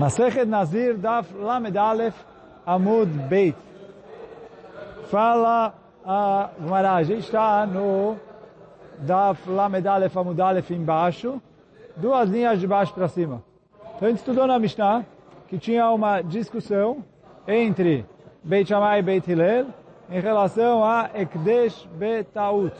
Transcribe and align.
Masechet 0.00 0.46
Nazir 0.46 0.94
Daf 0.94 1.26
Lamed 1.34 1.76
Aleph 1.76 2.14
Amud 2.66 3.10
Beit. 3.28 3.54
Fala 5.10 5.74
a 6.02 6.48
Gemara, 6.58 6.94
a 6.94 7.02
gente 7.02 7.24
está 7.26 7.66
no 7.66 8.16
Daf 9.00 9.46
Lamed 9.46 9.86
Aleph 9.86 10.16
Amud 10.16 10.40
Aleph 10.40 10.70
embaixo, 10.70 11.38
duas 11.98 12.30
linhas 12.30 12.58
de 12.58 12.66
baixo 12.66 12.94
para 12.94 13.08
cima. 13.08 13.42
Então 13.96 14.08
a 14.08 14.10
gente 14.10 14.20
estudou 14.20 14.46
na 14.46 14.58
Mishnah 14.58 15.04
que 15.48 15.58
tinha 15.58 15.90
uma 15.90 16.22
discussão 16.22 17.04
entre 17.46 18.06
Beit 18.42 18.70
Shammai 18.70 19.00
e 19.00 19.02
Beit 19.02 19.30
Hillel 19.30 19.66
em 20.10 20.18
relação 20.18 20.82
a 20.82 21.10
Ekdesh 21.12 21.86
Betaut. 21.98 22.74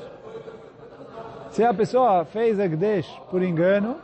Se 1.50 1.62
a 1.62 1.75
pessoa 1.75 2.25
fez 2.25 2.59
Ekdesh 2.59 3.07
por 3.30 3.43
engano, 3.43 3.98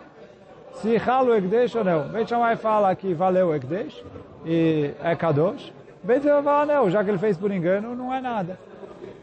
se 0.76 0.96
ralo 0.96 1.34
Ekdesh 1.34 1.74
ou 1.74 1.84
não. 1.84 2.08
Beit 2.08 2.28
Shammai 2.28 2.56
fala 2.56 2.94
que 2.94 3.14
valeu 3.14 3.54
Ekdesh 3.54 4.04
e 4.44 4.92
é 5.02 5.14
Kadosh. 5.14 5.72
Beit 6.02 6.24
Hillel 6.24 6.42
fala 6.42 6.66
não, 6.66 6.90
já 6.90 7.02
que 7.02 7.10
ele 7.10 7.18
fez 7.18 7.36
por 7.36 7.50
engano, 7.50 7.94
não 7.94 8.12
é 8.12 8.20
nada. 8.20 8.58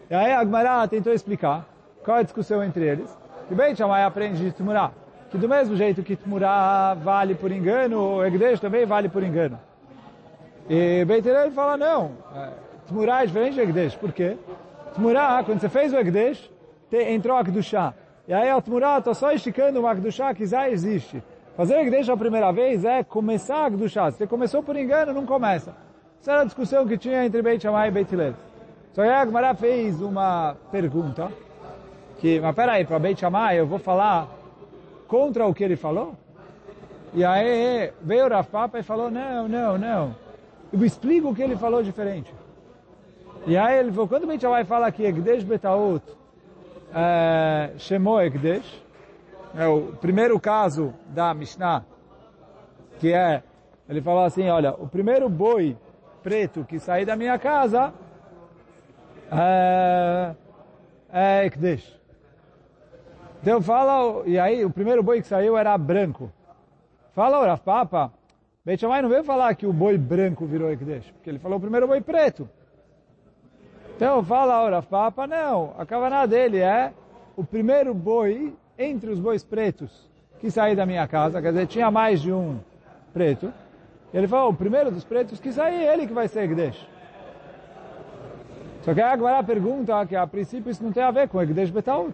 E 0.09 0.13
aí 0.13 0.33
a 0.33 0.43
Gemara 0.43 0.87
tentou 0.87 1.13
explicar 1.13 1.65
qual 2.03 2.17
é 2.17 2.19
a 2.19 2.23
discussão 2.23 2.63
entre 2.63 2.85
eles. 2.85 3.17
Que 3.47 3.55
Beit 3.55 3.77
Shammai 3.77 4.03
aprende 4.03 4.43
de 4.43 4.51
Tmurah. 4.51 4.91
Que 5.29 5.37
do 5.37 5.47
mesmo 5.47 5.75
jeito 5.75 6.03
que 6.03 6.15
Tmurah 6.15 6.95
vale 6.95 7.35
por 7.35 7.51
engano, 7.51 8.17
o 8.17 8.25
Ekdesh 8.25 8.59
também 8.59 8.85
vale 8.85 9.09
por 9.09 9.23
engano. 9.23 9.59
E 10.69 11.05
Beit 11.05 11.27
Hillel 11.27 11.51
fala 11.51 11.77
não, 11.77 12.11
Tmurah 12.87 13.23
é 13.23 13.25
diferente 13.25 13.55
de 13.55 13.61
Ekdesh. 13.61 13.95
Por 13.95 14.11
quê? 14.11 14.37
Tmurah, 14.95 15.43
quando 15.43 15.59
você 15.59 15.69
fez 15.69 15.93
o 15.93 15.97
Ekdesh, 15.97 16.51
entrou 16.91 17.37
a 17.37 17.43
Kedushah. 17.43 17.93
E 18.27 18.33
aí 18.33 18.49
a 18.49 18.61
Tmurah 18.61 18.99
está 18.99 19.13
só 19.13 19.31
esticando 19.31 19.79
uma 19.79 19.95
Kedushah 19.95 20.33
que 20.33 20.45
já 20.45 20.69
existe. 20.69 21.23
Fazer 21.55 21.75
o 21.75 21.81
Ekdesh 21.81 22.09
a 22.09 22.17
primeira 22.17 22.51
vez 22.51 22.83
é 22.83 23.03
começar 23.03 23.67
a 23.67 23.69
Kedushah. 23.69 24.09
Se 24.09 24.17
você 24.17 24.27
começou 24.27 24.63
por 24.63 24.75
engano, 24.75 25.13
não 25.13 25.23
começa. 25.23 25.75
Essa 26.19 26.31
era 26.31 26.41
a 26.41 26.45
discussão 26.45 26.87
que 26.87 26.97
tinha 26.97 27.23
entre 27.23 27.43
Beit 27.43 27.61
Shammai 27.61 27.89
e 27.89 27.91
Beit 27.91 28.11
Hillel. 28.11 28.33
Só 28.91 29.03
que 29.03 29.09
a 29.09 29.23
Gemara 29.23 29.53
fez 29.53 30.01
uma 30.01 30.55
pergunta, 30.71 31.31
que, 32.17 32.39
mas 32.39 32.55
peraí, 32.55 32.85
para 32.85 32.97
Beit 32.97 33.19
Shammai 33.19 33.59
eu 33.59 33.67
vou 33.67 33.77
falar 33.77 34.27
contra 35.07 35.45
o 35.45 35.53
que 35.53 35.63
ele 35.63 35.75
falou? 35.75 36.15
E 37.13 37.23
aí 37.23 37.91
veio 38.01 38.25
o 38.25 38.29
Rav 38.29 38.47
Papa 38.47 38.79
e 38.79 38.83
falou, 38.83 39.11
não, 39.11 39.47
não, 39.47 39.77
não. 39.77 40.15
Eu 40.71 40.83
explico 40.83 41.29
o 41.29 41.35
que 41.35 41.43
ele 41.43 41.55
falou 41.55 41.83
diferente. 41.83 42.33
E 43.45 43.55
aí 43.55 43.77
ele 43.77 43.91
falou, 43.91 44.07
quando 44.07 44.25
Beit 44.25 44.41
Shammai 44.41 44.63
fala 44.63 44.91
que 44.91 45.03
Ekdesh 45.03 45.43
Betaut 45.43 46.03
é, 46.95 47.73
chamou 47.77 48.19
Ekdesh, 48.19 48.82
é 49.55 49.67
o 49.67 49.93
primeiro 49.93 50.39
caso 50.39 50.93
da 51.07 51.33
Mishnah, 51.33 51.85
que 52.99 53.13
é, 53.13 53.43
ele 53.87 54.01
falou 54.01 54.23
assim, 54.23 54.49
olha, 54.49 54.73
o 54.73 54.87
primeiro 54.87 55.29
boi 55.29 55.77
preto 56.23 56.63
que 56.63 56.79
sair 56.79 57.05
da 57.05 57.15
minha 57.15 57.37
casa 57.37 57.93
é, 59.31 60.35
é. 61.11 61.51
Então 63.41 63.61
fala, 63.61 64.23
e 64.25 64.39
aí 64.39 64.63
o 64.63 64.69
primeiro 64.69 65.03
boi 65.03 65.21
que 65.21 65.27
saiu 65.27 65.57
era 65.57 65.77
branco. 65.77 66.31
Fala 67.13 67.39
o 67.39 67.45
Rav 67.45 67.61
Papa, 67.61 68.11
Beit 68.65 68.79
Shammai 68.79 69.01
não 69.01 69.09
veio 69.09 69.23
falar 69.23 69.53
que 69.55 69.67
o 69.67 69.73
boi 69.73 69.97
branco 69.97 70.45
virou 70.45 70.71
Ekdesh, 70.71 71.11
porque 71.11 71.29
ele 71.29 71.39
falou 71.39 71.57
o 71.57 71.61
primeiro 71.61 71.87
boi 71.87 72.01
preto. 72.01 72.49
Então 73.95 74.23
fala 74.23 74.65
o 74.65 74.69
Rav 74.69 74.85
Papa, 74.87 75.27
não, 75.27 75.75
a 75.77 75.85
cavana 75.85 76.25
dele 76.25 76.59
é 76.59 76.93
o 77.35 77.43
primeiro 77.43 77.93
boi 77.93 78.55
entre 78.77 79.09
os 79.09 79.19
bois 79.19 79.43
pretos 79.43 80.09
que 80.39 80.51
saiu 80.51 80.75
da 80.75 80.85
minha 80.85 81.07
casa, 81.07 81.41
quer 81.41 81.51
dizer, 81.51 81.67
tinha 81.67 81.89
mais 81.89 82.21
de 82.21 82.31
um 82.31 82.59
preto. 83.13 83.53
Ele 84.13 84.27
falou, 84.27 84.51
o 84.51 84.53
primeiro 84.53 84.91
dos 84.91 85.03
pretos 85.03 85.39
que 85.39 85.51
sair, 85.51 85.83
ele 85.83 86.05
que 86.05 86.13
vai 86.13 86.27
ser 86.27 86.43
Ekdesh. 86.43 86.87
Só 88.81 88.93
que 88.93 89.01
agora 89.01 89.39
a 89.39 89.43
pergunta 89.43 90.05
que 90.05 90.15
a 90.15 90.27
princípio 90.27 90.69
isso 90.69 90.83
não 90.83 90.91
tem 90.91 91.01
a 91.01 91.11
ver 91.11 91.29
com 91.29 91.41
Ekdesh 91.41 91.69
Betaut. 91.69 92.13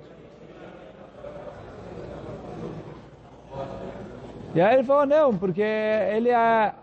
E 4.53 4.61
aí 4.61 4.75
ele 4.75 4.83
falou, 4.83 5.05
não, 5.05 5.37
porque 5.37 5.61
ele 5.61 6.29
é, 6.29 6.73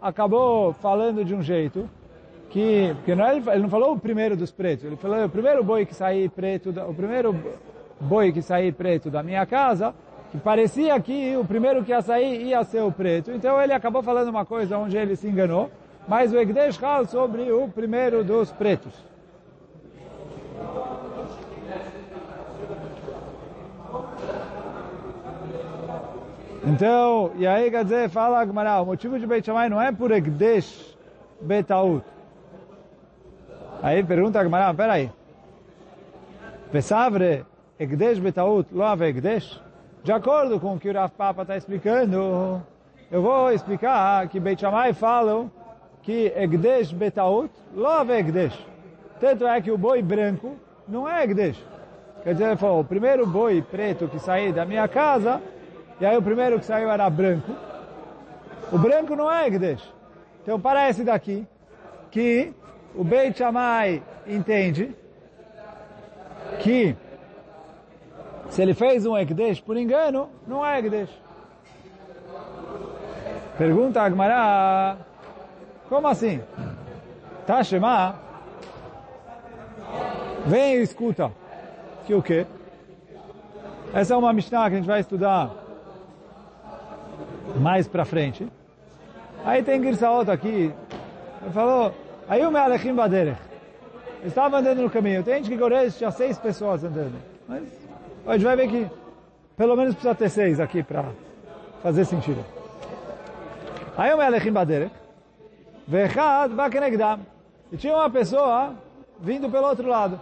acabou 0.00 0.72
falando 0.74 1.24
de 1.24 1.34
um 1.34 1.42
jeito 1.42 1.88
que, 2.50 2.92
porque 2.96 3.14
não, 3.14 3.26
é, 3.26 3.36
ele 3.36 3.62
não 3.62 3.68
falou 3.68 3.92
o 3.92 3.98
primeiro 3.98 4.36
dos 4.36 4.52
pretos, 4.52 4.84
ele 4.84 4.96
falou 4.96 5.24
o 5.24 5.28
primeiro 5.28 5.64
boi 5.64 5.84
que 5.84 5.94
sair 5.94 6.28
preto, 6.30 6.70
o 6.70 6.94
primeiro 6.94 7.34
boi 8.00 8.32
que 8.32 8.42
sair 8.42 8.72
preto 8.72 9.10
da 9.10 9.22
minha 9.22 9.44
casa, 9.46 9.94
que 10.30 10.38
parecia 10.38 10.98
que 11.00 11.36
o 11.36 11.44
primeiro 11.44 11.84
que 11.84 11.92
ia 11.92 12.02
sair 12.02 12.42
ia 12.42 12.64
ser 12.64 12.82
o 12.82 12.90
preto. 12.90 13.30
Então 13.30 13.60
ele 13.60 13.72
acabou 13.72 14.02
falando 14.02 14.28
uma 14.28 14.44
coisa 14.44 14.76
onde 14.78 14.96
ele 14.96 15.16
se 15.16 15.28
enganou, 15.28 15.70
mas 16.08 16.32
o 16.32 16.38
Egdesh 16.38 16.76
fala 16.76 17.06
sobre 17.06 17.52
o 17.52 17.68
primeiro 17.68 18.24
dos 18.24 18.50
pretos. 18.52 18.92
Então, 26.66 27.30
e 27.36 27.46
aí 27.46 27.70
quer 27.70 27.84
dizer, 27.84 28.08
fala 28.08 28.40
Agmará, 28.40 28.80
o 28.80 28.86
motivo 28.86 29.18
de 29.18 29.26
Beit 29.26 29.44
Shammai 29.44 29.68
não 29.68 29.80
é 29.80 29.92
por 29.92 30.10
Egdesh 30.10 30.96
Betaut. 31.40 32.04
Aí 33.82 34.02
pergunta 34.02 34.40
Agmará, 34.40 34.72
peraí. 34.72 35.12
Pesavre 36.72 37.44
Egdesh 37.78 38.20
Betaut 38.20 38.68
lo 38.72 38.84
ave 38.84 39.08
Egdesh? 39.08 39.60
De 40.04 40.12
acordo 40.12 40.60
com 40.60 40.74
o 40.74 40.78
que 40.78 40.88
o 40.88 40.92
Rav 40.92 41.10
Papa 41.12 41.42
está 41.42 41.56
explicando, 41.56 42.62
eu 43.10 43.20
vou 43.20 43.50
explicar 43.50 44.28
que 44.28 44.38
Beit 44.38 44.60
Shammai 44.60 44.92
falam 44.92 45.50
que 46.02 46.32
Egdesh 46.36 46.92
Betaut 46.92 47.50
lo 47.74 47.88
ave 47.88 48.18
Egdesh. 48.18 48.56
Tanto 49.18 49.44
é 49.46 49.60
que 49.60 49.72
o 49.72 49.78
boi 49.78 50.02
branco 50.02 50.54
não 50.86 51.08
é 51.08 51.24
Egdesh. 51.24 51.60
Quer 52.22 52.34
dizer, 52.34 52.46
ele 52.46 52.56
falou, 52.56 52.80
o 52.80 52.84
primeiro 52.84 53.26
boi 53.26 53.60
preto 53.60 54.06
que 54.06 54.20
saiu 54.20 54.52
da 54.52 54.64
minha 54.64 54.86
casa 54.86 55.42
e 56.00 56.06
aí 56.06 56.16
o 56.16 56.22
primeiro 56.22 56.60
que 56.60 56.64
saiu 56.64 56.88
era 56.88 57.10
branco. 57.10 57.50
O 58.70 58.78
branco 58.78 59.16
não 59.16 59.30
é 59.30 59.48
Egdesh. 59.48 59.82
Então 60.42 60.60
parece 60.60 61.02
daqui 61.02 61.44
que 62.12 62.52
o 62.94 63.02
Beit 63.02 63.36
Shammai 63.36 64.00
entende 64.28 64.94
que 66.60 66.96
se 68.50 68.62
ele 68.62 68.74
fez 68.74 69.06
um 69.06 69.16
Ekdesh 69.16 69.60
por 69.60 69.76
engano, 69.76 70.28
não 70.46 70.64
é 70.64 70.78
Ekdesh. 70.78 71.10
Pergunta 73.58 74.00
a 74.00 74.04
Agmará, 74.04 74.96
como 75.88 76.08
assim? 76.08 76.40
Tá 77.46 77.62
Shema? 77.62 78.16
Vem 80.46 80.76
e 80.76 80.82
escuta. 80.82 81.30
Que 82.04 82.14
o 82.14 82.22
quê? 82.22 82.46
Essa 83.92 84.14
é 84.14 84.16
uma 84.16 84.32
Mishnah 84.32 84.68
que 84.68 84.74
a 84.74 84.78
gente 84.78 84.86
vai 84.86 85.00
estudar 85.00 85.50
mais 87.56 87.86
para 87.86 88.04
frente. 88.04 88.46
Aí 89.44 89.62
tem 89.62 89.82
Girsaot 89.82 90.30
aqui. 90.30 90.72
Ele 91.42 91.52
falou, 91.52 91.94
aí 92.28 92.44
o 92.44 92.50
Mealechim 92.50 92.94
Baderech. 92.94 93.40
Estava 94.24 94.58
andando 94.58 94.82
no 94.82 94.90
caminho. 94.90 95.22
Tem 95.22 95.36
gente 95.36 95.50
que 95.50 95.56
Gores 95.56 95.96
tinha 95.96 96.10
seis 96.10 96.38
pessoas 96.38 96.82
andando. 96.82 97.14
Mas 97.46 97.83
a 98.26 98.32
gente 98.32 98.44
vai 98.44 98.56
ver 98.56 98.68
que 98.68 98.90
pelo 99.56 99.76
menos 99.76 99.94
precisa 99.94 100.14
ter 100.14 100.28
seis 100.28 100.60
aqui 100.60 100.82
para 100.82 101.04
fazer 101.82 102.04
sentido. 102.04 102.44
Aí 103.96 104.12
o 104.12 104.16
Mealechim 104.16 104.52
Baderech. 104.52 104.92
Vechad 105.86 106.52
Bakenegdam. 106.52 107.20
E 107.70 107.76
tinha 107.76 107.94
uma 107.94 108.10
pessoa 108.10 108.74
vindo 109.20 109.50
pelo 109.50 109.68
outro 109.68 109.86
lado. 109.86 110.20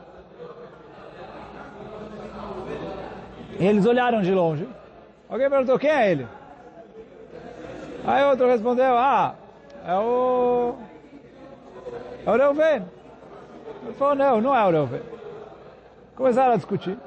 E 3.58 3.66
eles 3.66 3.86
olharam 3.86 4.22
de 4.22 4.32
longe. 4.32 4.68
Alguém 5.28 5.48
perguntou, 5.48 5.78
quem 5.78 5.91
é 5.91 6.10
ele? 6.10 6.26
Aí 8.04 8.24
outro 8.24 8.48
respondeu, 8.48 8.97
ah, 8.98 9.34
é 9.86 9.94
o... 9.94 10.74
É 12.27 12.30
o 12.30 12.36
Reuven. 12.36 12.84
Ele 13.84 13.92
falou, 13.94 14.15
não, 14.15 14.41
não 14.41 14.54
é 14.54 14.65
o 14.65 14.71
Reuven. 14.71 15.03
Começaram 16.16 16.53
a 16.53 16.56
discutir. 16.56 16.98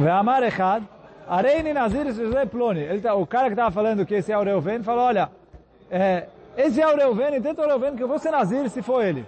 Ve'amar 0.00 0.42
echad, 0.42 0.82
areini 1.28 1.72
nazir 1.72 2.06
ploni. 2.50 2.80
Ele 2.80 3.00
tá, 3.00 3.14
o 3.14 3.26
cara 3.26 3.46
que 3.46 3.52
estava 3.52 3.70
falando 3.70 4.06
que 4.06 4.14
esse 4.14 4.32
é 4.32 4.38
o 4.38 4.42
Reuven, 4.42 4.82
falou, 4.82 5.04
olha, 5.04 5.30
é, 5.90 6.26
esse 6.56 6.80
é 6.80 6.86
o 6.86 6.96
Reuven, 6.96 7.34
e 7.34 7.38
o 7.38 7.66
Reuven 7.66 7.96
que 7.96 8.02
eu 8.02 8.08
vou 8.08 8.18
ser 8.18 8.30
nazir 8.30 8.70
se 8.70 8.82
for 8.82 9.04
ele. 9.04 9.26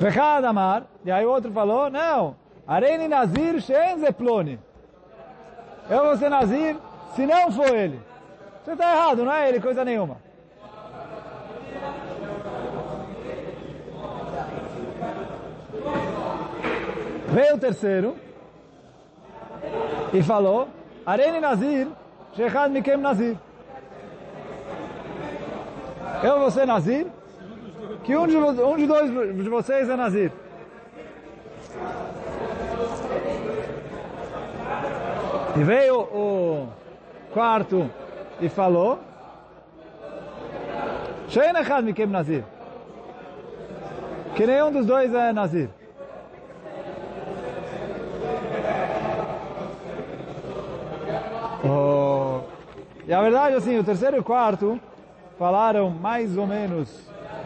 Ve'chad 0.00 0.44
amar, 0.44 0.84
e 1.04 1.10
aí 1.10 1.24
o 1.24 1.30
outro 1.30 1.52
falou, 1.52 1.90
não, 1.90 2.36
Areini 2.66 3.08
Nazir 3.08 3.60
Shen 3.60 3.98
Zeploni. 3.98 4.58
Eu 5.90 6.04
vou 6.06 6.16
ser 6.16 6.30
Nazir 6.30 6.76
se 7.14 7.26
não 7.26 7.52
for 7.52 7.68
ele. 7.74 8.00
Você 8.64 8.72
está 8.72 8.94
errado, 8.94 9.24
não 9.24 9.32
é 9.32 9.48
ele 9.50 9.60
coisa 9.60 9.84
nenhuma. 9.84 10.16
Veio 17.34 17.56
o 17.56 17.58
terceiro. 17.58 18.14
e 20.12 20.22
falou, 20.22 20.68
Arene 21.04 21.40
Nazir, 21.40 21.88
Shechad 22.34 22.70
Mikem 22.70 22.96
Nazir. 22.96 23.36
Eu 26.22 26.38
vou 26.38 26.50
ser 26.52 26.64
Nazir, 26.64 27.08
que 28.04 28.16
um 28.16 28.28
de, 28.28 28.36
um 28.36 28.76
de 28.76 28.86
dois 28.86 29.10
de 29.10 29.48
vocês 29.48 29.90
é 29.90 29.96
Nazir. 29.96 30.30
E 35.56 35.62
veio 35.64 36.00
o 36.00 36.68
quarto 37.32 37.90
e 38.40 38.48
falou, 38.48 39.00
Shein 41.26 41.52
Mikem 41.82 42.06
Nazir. 42.06 42.44
Que 44.36 44.46
nenhum 44.46 44.70
dos 44.70 44.86
dois 44.86 45.12
é 45.12 45.32
Nazir. 45.32 45.68
E 53.06 53.12
a 53.12 53.20
verdade, 53.20 53.54
assim, 53.56 53.78
o 53.78 53.84
terceiro 53.84 54.16
e 54.16 54.20
o 54.20 54.24
quarto 54.24 54.80
falaram 55.38 55.90
mais 55.90 56.36
ou 56.36 56.46
menos 56.46 56.88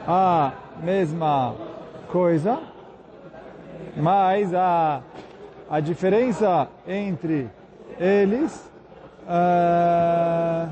a 0.07 0.53
mesma 0.83 1.55
coisa, 2.09 2.61
mas 3.97 4.55
a, 4.55 5.03
a 5.69 5.81
diferença 5.81 6.69
entre 6.87 7.49
eles 7.99 8.71
uh, 9.25 10.69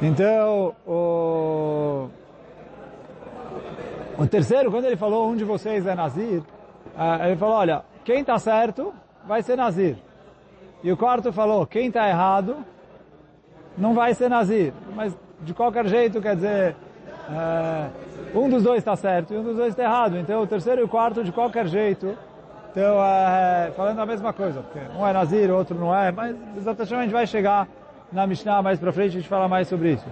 Então, 0.00 0.76
o, 0.86 2.08
o 4.18 4.26
terceiro, 4.26 4.70
quando 4.70 4.84
ele 4.84 4.96
falou 4.96 5.30
um 5.30 5.36
de 5.36 5.44
vocês 5.44 5.86
é 5.86 5.94
Nazir, 5.94 6.42
ele 7.24 7.36
falou, 7.36 7.54
olha, 7.54 7.84
quem 8.04 8.20
está 8.20 8.38
certo 8.38 8.92
vai 9.24 9.42
ser 9.42 9.56
Nazir. 9.56 9.96
E 10.82 10.90
o 10.90 10.96
quarto 10.96 11.32
falou, 11.32 11.64
quem 11.64 11.86
está 11.86 12.08
errado 12.08 12.56
não 13.76 13.94
vai 13.94 14.12
ser 14.14 14.28
Nazir. 14.28 14.72
Mas 14.94 15.16
de 15.40 15.54
qualquer 15.54 15.86
jeito, 15.86 16.20
quer 16.20 16.34
dizer, 16.34 16.76
um 18.34 18.48
dos 18.48 18.64
dois 18.64 18.78
está 18.78 18.96
certo 18.96 19.32
e 19.32 19.36
um 19.36 19.44
dos 19.44 19.56
dois 19.56 19.68
está 19.68 19.84
errado. 19.84 20.18
Então 20.18 20.42
o 20.42 20.46
terceiro 20.46 20.80
e 20.80 20.84
o 20.84 20.88
quarto, 20.88 21.22
de 21.22 21.30
qualquer 21.30 21.68
jeito, 21.68 22.18
estão 22.68 22.96
falando 23.76 24.00
a 24.00 24.06
mesma 24.06 24.32
coisa. 24.32 24.62
Porque 24.62 24.80
um 24.98 25.06
é 25.06 25.12
Nazir, 25.12 25.48
o 25.48 25.56
outro 25.56 25.78
não 25.78 25.94
é, 25.94 26.10
mas 26.10 26.36
exatamente 26.56 26.94
a 26.94 27.02
gente 27.02 27.12
vai 27.12 27.26
chegar 27.26 27.68
na 28.12 28.26
Mishnah 28.26 28.62
mais 28.62 28.80
para 28.80 28.92
frente 28.92 29.10
a 29.10 29.20
gente 29.20 29.28
fala 29.28 29.46
mais 29.46 29.68
sobre 29.68 29.92
isso. 29.92 30.06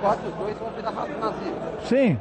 Quatro, 0.00 0.26
os 0.28 0.34
dois 0.34 0.56
vão 0.56 0.70
virar 0.70 0.92
nazir. 0.92 1.52
Sim. 1.82 2.18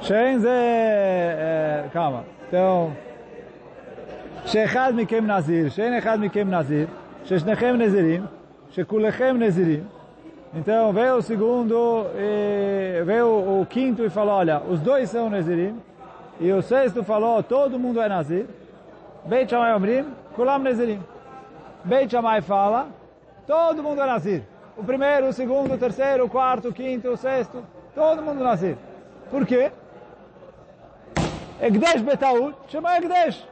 שאין 0.00 0.38
זה, 0.38 0.56
כמה? 1.92 2.20
então, 2.48 2.90
שאחד 4.44 4.92
מכם 4.96 5.30
נזיר, 5.30 5.68
שאין 5.68 5.94
אחד 5.94 6.18
מכם 6.20 6.54
נזיר, 6.54 6.86
ששניכם 7.24 7.76
נזירים, 7.78 8.26
שכולכם 8.70 9.36
נזירים. 9.38 9.84
Então, 10.54 10.92
veio 10.92 11.16
o 11.16 11.22
segundo, 11.22 12.06
e 12.16 13.02
veio 13.04 13.26
o 13.60 13.66
quinto 13.68 14.04
e 14.04 14.08
falou, 14.08 14.34
olha, 14.34 14.62
os 14.70 14.80
dois 14.80 15.10
são 15.10 15.28
nazirim. 15.28 15.74
E 16.40 16.50
o 16.52 16.62
sexto 16.62 17.02
falou, 17.04 17.42
todo 17.42 17.78
mundo 17.78 18.00
é 18.00 18.08
nazir. 18.08 18.46
Beit 19.26 19.50
Shammai 19.50 19.74
Omrim, 19.74 20.06
Kulam 20.34 20.60
Nezirim. 20.60 21.00
Beit 21.84 22.10
Shammai 22.10 22.40
fala, 22.40 22.88
todo 23.46 23.82
mundo 23.82 24.00
é 24.00 24.06
Nazir. 24.06 24.42
O 24.76 24.84
primeiro, 24.84 25.28
o 25.28 25.32
segundo, 25.32 25.74
o 25.74 25.78
terceiro, 25.78 26.24
o 26.24 26.28
quarto, 26.28 26.68
o 26.68 26.72
quinto, 26.72 27.08
o 27.08 27.16
sexto, 27.16 27.62
todo 27.94 28.22
mundo 28.22 28.42
Nazir. 28.42 28.76
Por 29.30 29.44
quê? 29.44 29.72
Egdesh 31.61 32.01
Betaud 32.01 32.55
chama 32.67 32.97
Egdesh. 32.97 33.47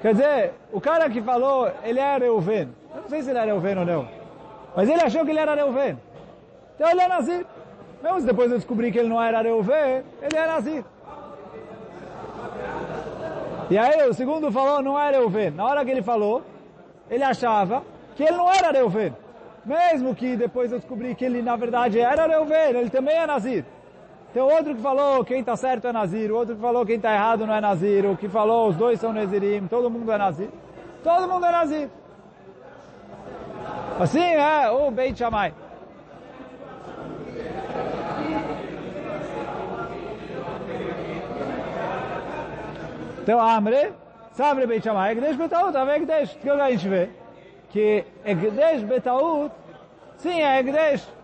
Quer 0.00 0.12
dizer, 0.12 0.54
o 0.72 0.80
cara 0.80 1.10
que 1.10 1.20
falou, 1.20 1.70
ele 1.82 1.98
é 1.98 2.16
Reuven. 2.16 2.68
Eu 2.94 3.02
não 3.02 3.08
sei 3.08 3.22
se 3.22 3.30
ele 3.30 3.40
é 3.40 3.44
Reuven 3.44 3.78
ou 3.78 3.84
não. 3.84 4.08
Mas 4.76 4.88
ele 4.88 5.02
achou 5.02 5.24
que 5.24 5.30
ele 5.32 5.40
era 5.40 5.54
Reuven. 5.54 5.98
Então 6.76 6.88
ele 6.88 7.00
é 7.00 7.08
Nazir. 7.08 7.44
Mesmo 8.02 8.22
depois 8.22 8.50
eu 8.50 8.56
descobri 8.56 8.92
que 8.92 8.98
ele 8.98 9.08
não 9.08 9.20
era 9.20 9.42
Reuven, 9.42 10.04
ele 10.22 10.36
é 10.36 10.46
Nazir. 10.46 10.84
E 13.68 13.76
aí 13.76 14.08
o 14.08 14.14
segundo 14.14 14.50
falou, 14.50 14.80
não 14.80 14.98
era 14.98 15.18
Reuven. 15.18 15.50
Na 15.50 15.64
hora 15.64 15.84
que 15.84 15.90
ele 15.90 16.02
falou, 16.02 16.42
ele 17.10 17.24
achava 17.24 17.82
que 18.14 18.22
ele 18.22 18.36
não 18.36 18.50
era 18.50 18.70
Reuven. 18.70 19.14
Mesmo 19.64 20.14
que 20.14 20.36
depois 20.36 20.72
eu 20.72 20.78
descobri 20.78 21.14
que 21.16 21.24
ele 21.24 21.42
na 21.42 21.56
verdade 21.56 21.98
era 21.98 22.26
Reuven, 22.26 22.78
ele 22.78 22.90
também 22.90 23.16
é 23.16 23.26
Nazir. 23.26 23.64
Tem 24.32 24.42
outro 24.42 24.74
que 24.76 24.80
falou 24.80 25.24
quem 25.24 25.40
está 25.40 25.56
certo 25.56 25.88
é 25.88 25.92
Nazir, 25.92 26.30
outro 26.30 26.54
que 26.54 26.60
falou 26.60 26.86
quem 26.86 26.96
está 26.96 27.12
errado 27.12 27.46
não 27.46 27.54
é 27.54 27.60
Nazir, 27.60 28.06
o 28.06 28.16
que 28.16 28.28
falou 28.28 28.68
os 28.68 28.76
dois 28.76 29.00
são 29.00 29.12
Nazirim, 29.12 29.66
todo 29.66 29.90
mundo 29.90 30.10
é 30.12 30.18
Nazir. 30.18 30.48
Todo 31.02 31.28
mundo 31.28 31.46
é 31.46 31.50
Nazir. 31.50 31.88
Assim 33.98 34.22
é 34.22 34.70
o 34.70 34.90
Beit 34.90 35.18
Shammai. 35.18 35.52
Então, 43.22 43.40
Amre, 43.40 43.92
Samre 44.32 44.66
Beit 44.66 44.82
Shammai, 44.82 45.12
Egdesh 45.12 45.36
Betaut, 45.36 45.76
Ave 45.76 45.92
Egdesh. 45.96 46.34
Que 46.40 46.48
a 46.48 46.70
gente 46.70 46.88
vê? 46.88 47.10
Que 47.70 48.04
Egdesh 48.24 48.82
Betaut, 48.82 49.52
sim, 50.16 50.40
é 50.40 50.60
Egdesh. 50.60 51.19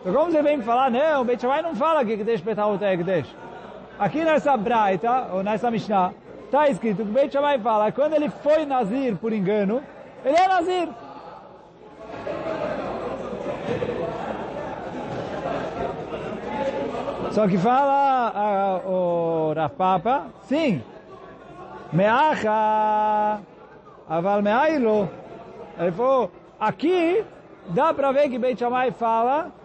Então, 0.00 0.14
como 0.14 0.32
você 0.32 0.42
vem 0.42 0.56
me 0.56 0.64
falar, 0.64 0.90
não, 0.90 1.24
Beit 1.24 1.42
Shammai 1.42 1.60
não 1.60 1.74
fala 1.74 2.02
que 2.04 2.12
Egdesh 2.12 2.40
Betaut 2.40 2.82
é 2.82 2.94
Egdesh. 2.94 3.36
Aqui 3.98 4.24
nessa 4.24 4.56
Braita, 4.56 5.28
ou 5.30 5.42
nessa 5.42 5.70
Mishnah, 5.70 6.14
está 6.46 6.68
escrito 6.68 7.04
que 7.04 7.10
Beit 7.10 7.30
Shammai 7.30 7.58
fala, 7.58 7.92
quando 7.92 8.14
ele 8.14 8.30
foi 8.30 8.64
Nazir 8.64 9.16
por 9.16 9.30
engano, 9.30 9.82
ele 10.24 10.36
é 10.36 10.48
Nazir. 10.48 10.88
Só 17.32 17.46
que 17.46 17.58
fala 17.58 18.80
uh, 18.82 18.90
o 18.90 19.52
Rav 19.54 19.74
Papa, 19.74 20.26
sim, 20.44 20.82
Meacha, 21.92 23.38
aval 24.08 24.40
meailo. 24.40 25.10
Ele 25.78 25.92
falou, 25.92 26.30
aqui 26.58 27.22
dá 27.68 27.92
para 27.92 28.12
ver 28.12 28.30
que 28.30 28.38
Beit 28.38 28.58
Shammai 28.58 28.92
fala 28.92 29.59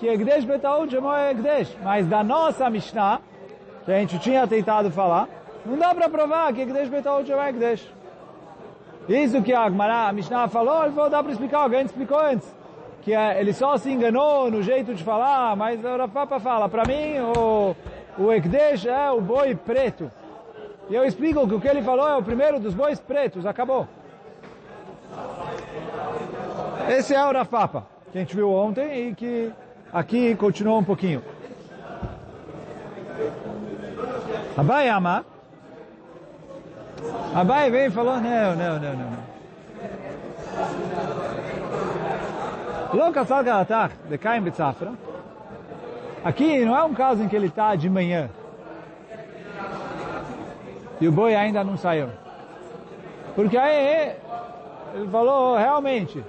que 0.00 0.08
Egdesh 0.08 0.46
Betaud 0.46 0.90
chamou 0.90 1.14
Egdesh. 1.14 1.76
Mas 1.82 2.06
da 2.06 2.24
nossa 2.24 2.70
Mishnah, 2.70 3.20
que 3.84 3.92
a 3.92 3.98
gente 3.98 4.18
tinha 4.18 4.46
tentado 4.46 4.90
falar, 4.90 5.28
não 5.64 5.76
dá 5.76 5.94
para 5.94 6.08
provar 6.08 6.52
que 6.54 6.62
Egdesh 6.62 6.88
Betaud 6.88 7.28
chamou 7.28 7.44
Egdesh. 7.44 7.86
Isso 9.06 9.42
que 9.42 9.52
a 9.52 9.66
a 9.66 10.12
Mishnah 10.12 10.48
falou, 10.48 10.84
ele 10.84 10.92
falou, 10.94 11.10
dá 11.10 11.22
para 11.22 11.32
explicar, 11.32 11.60
alguém 11.60 11.82
explicou 11.82 12.18
antes. 12.18 12.50
Que 13.02 13.12
ele 13.12 13.52
só 13.52 13.76
se 13.76 13.90
enganou 13.90 14.50
no 14.50 14.62
jeito 14.62 14.94
de 14.94 15.04
falar, 15.04 15.54
mas 15.54 15.84
o 15.84 15.96
Rafapa 15.96 16.40
fala, 16.40 16.68
para 16.68 16.84
mim 16.86 17.18
o, 17.36 17.76
o 18.18 18.32
Egdesh 18.32 18.86
é 18.86 19.10
o 19.10 19.20
boi 19.20 19.54
preto. 19.54 20.10
E 20.88 20.94
eu 20.94 21.04
explico 21.04 21.46
que 21.46 21.54
o 21.54 21.60
que 21.60 21.68
ele 21.68 21.82
falou 21.82 22.08
é 22.08 22.16
o 22.16 22.22
primeiro 22.22 22.58
dos 22.58 22.74
bois 22.74 22.98
pretos, 22.98 23.44
acabou. 23.44 23.86
Esse 26.88 27.14
é 27.14 27.24
o 27.24 27.32
Rafapa, 27.32 27.86
que 28.10 28.18
a 28.18 28.20
gente 28.22 28.34
viu 28.34 28.50
ontem 28.50 29.08
e 29.08 29.14
que 29.14 29.52
aqui 29.92 30.34
continuou 30.36 30.78
um 30.78 30.84
pouquinho. 30.84 31.22
Abai 34.56 34.88
ama. 34.88 35.24
Abai 37.34 37.70
veio 37.70 37.88
e 37.88 37.90
falou, 37.90 38.20
não, 38.20 38.56
não, 38.56 38.80
não, 38.80 38.96
não. 38.96 39.30
Lo 42.92 43.12
kasal 43.12 43.44
galatach 43.44 43.94
de 44.08 44.18
Caim 44.18 44.42
Betzafra. 44.42 44.92
Aqui 46.24 46.64
não 46.64 46.76
é 46.76 46.82
um 46.82 46.92
caso 46.92 47.22
em 47.22 47.28
que 47.28 47.36
ele 47.36 47.46
está 47.46 47.74
de 47.74 47.88
manhã 47.88 48.28
e 51.00 51.08
o 51.08 51.12
boi 51.12 51.34
ainda 51.34 51.64
não 51.64 51.76
saiu. 51.76 52.10
Porque 53.34 53.56
aí 53.56 54.14
ele 54.94 55.08
falou, 55.08 55.56
realmente, 55.56 56.22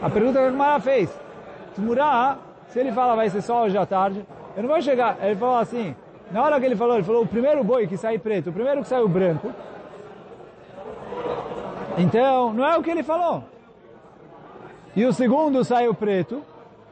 a 0.00 0.08
pergunta 0.08 0.38
que 0.38 0.44
a 0.44 0.50
Gemara 0.50 0.80
fez, 0.80 1.10
Tmurá, 1.74 2.38
se 2.68 2.78
ele 2.78 2.92
fala 2.92 3.14
vai 3.16 3.28
ser 3.30 3.42
só 3.42 3.64
hoje 3.64 3.76
à 3.76 3.86
tarde, 3.86 4.24
eu 4.56 4.62
não 4.62 4.70
vou 4.70 4.80
chegar, 4.82 5.16
ele 5.22 5.36
falou 5.36 5.56
assim, 5.56 5.94
na 6.30 6.42
hora 6.42 6.58
que 6.60 6.66
ele 6.66 6.76
falou, 6.76 6.94
ele 6.94 7.04
falou 7.04 7.22
o 7.22 7.26
primeiro 7.26 7.62
boi 7.64 7.86
que 7.86 7.96
sai 7.96 8.18
preto, 8.18 8.50
o 8.50 8.52
primeiro 8.52 8.82
que 8.82 8.88
saiu 8.88 9.08
branco, 9.08 9.52
então, 12.00 12.52
não 12.52 12.64
é 12.64 12.76
o 12.78 12.82
que 12.82 12.90
ele 12.90 13.02
falou. 13.02 13.44
E 14.96 15.04
o 15.04 15.12
segundo 15.12 15.62
saiu 15.64 15.94
preto, 15.94 16.42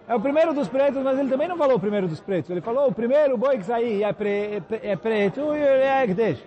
é 0.07 0.15
o 0.15 0.21
primeiro 0.21 0.53
dos 0.53 0.69
pretos, 0.69 1.03
mas 1.03 1.19
ele 1.19 1.31
também 1.31 1.49
não 1.49 1.57
falou 1.57 1.77
o 1.77 1.81
primeiro 1.81 2.07
dos 2.07 2.21
pretos. 2.21 2.51
Ele 2.51 2.61
falou 2.61 2.89
o 2.89 2.93
primeiro 2.93 3.37
boi 3.37 3.59
que 3.59 3.65
sair 3.65 4.03
é, 4.03 4.13
pre, 4.13 4.63
é 4.83 4.97
preto 4.97 5.55
e 5.55 5.61
é 5.61 6.05
Egdesh. 6.05 6.45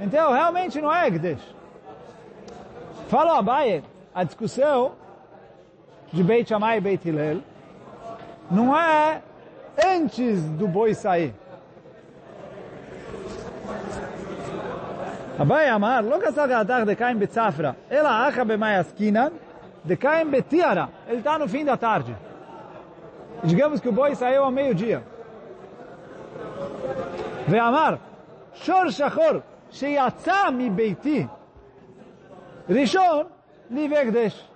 Então, 0.00 0.32
realmente 0.32 0.80
não 0.80 0.92
é 0.92 1.06
Egdesh. 1.06 1.42
Falou 3.08 3.36
Abaye, 3.36 3.84
a 4.14 4.24
discussão 4.24 4.92
de 6.12 6.24
Beit 6.24 6.48
Shammai 6.48 6.78
e 6.78 6.80
Beit 6.80 7.08
Hillel 7.08 7.40
não 8.52 8.78
é 8.78 9.22
antes 9.82 10.42
do 10.50 10.68
boi 10.68 10.94
sair. 10.94 11.34
Abai 15.38 15.68
Amar, 15.68 16.04
logo 16.04 16.24
essa 16.24 16.46
gadar 16.46 16.84
de 16.84 16.94
Caim 16.94 17.16
Betzafra, 17.16 17.74
ela 17.88 18.26
acha 18.26 18.44
bem 18.44 18.56
mais 18.58 18.86
bemaiaskinan, 18.86 19.32
de 19.82 19.96
Caim 19.96 20.26
Betiara, 20.26 20.90
ele 21.08 21.18
está 21.18 21.38
no 21.38 21.48
fim 21.48 21.64
da 21.64 21.76
tarde. 21.76 22.14
Digamos 23.42 23.80
que 23.80 23.88
o 23.88 23.92
boi 23.92 24.14
saiu 24.14 24.44
ao 24.44 24.50
meio-dia. 24.50 25.02
Veamar, 27.48 27.98
Shor 28.54 28.92
Shachor, 28.92 29.42
Sheyatza 29.70 30.50
mi 30.52 30.70
Beiti, 30.70 31.28
Rishon, 32.68 33.26
Livegdesh. 33.70 34.51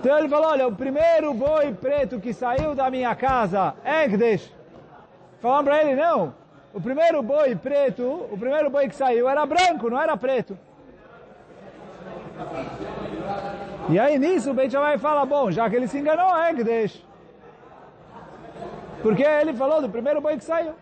Então 0.00 0.16
ele 0.16 0.28
falou, 0.28 0.50
olha, 0.50 0.68
o 0.68 0.74
primeiro 0.74 1.34
boi 1.34 1.74
preto 1.74 2.20
que 2.20 2.32
saiu 2.32 2.74
da 2.74 2.88
minha 2.90 3.14
casa 3.16 3.74
é 3.84 4.04
Ekdesh. 4.04 4.52
Falaram 5.40 5.64
para 5.64 5.82
ele, 5.82 6.00
não, 6.00 6.34
o 6.72 6.80
primeiro 6.80 7.22
boi 7.22 7.56
preto, 7.56 8.04
o 8.30 8.38
primeiro 8.38 8.70
boi 8.70 8.88
que 8.88 8.94
saiu 8.94 9.28
era 9.28 9.44
branco, 9.44 9.90
não 9.90 10.00
era 10.00 10.16
preto. 10.16 10.56
E 13.88 13.98
aí 13.98 14.18
nisso 14.18 14.50
o 14.50 14.54
Beit 14.54 14.70
Shammai 14.70 14.98
fala, 14.98 15.24
bom, 15.24 15.50
já 15.50 15.68
que 15.68 15.74
ele 15.74 15.88
se 15.88 15.98
enganou, 15.98 16.36
é 16.36 16.50
Ekdesh. 16.50 17.04
Porque 19.02 19.24
ele 19.24 19.54
falou 19.54 19.80
do 19.80 19.88
primeiro 19.88 20.20
boi 20.20 20.36
que 20.36 20.44
saiu. 20.44 20.74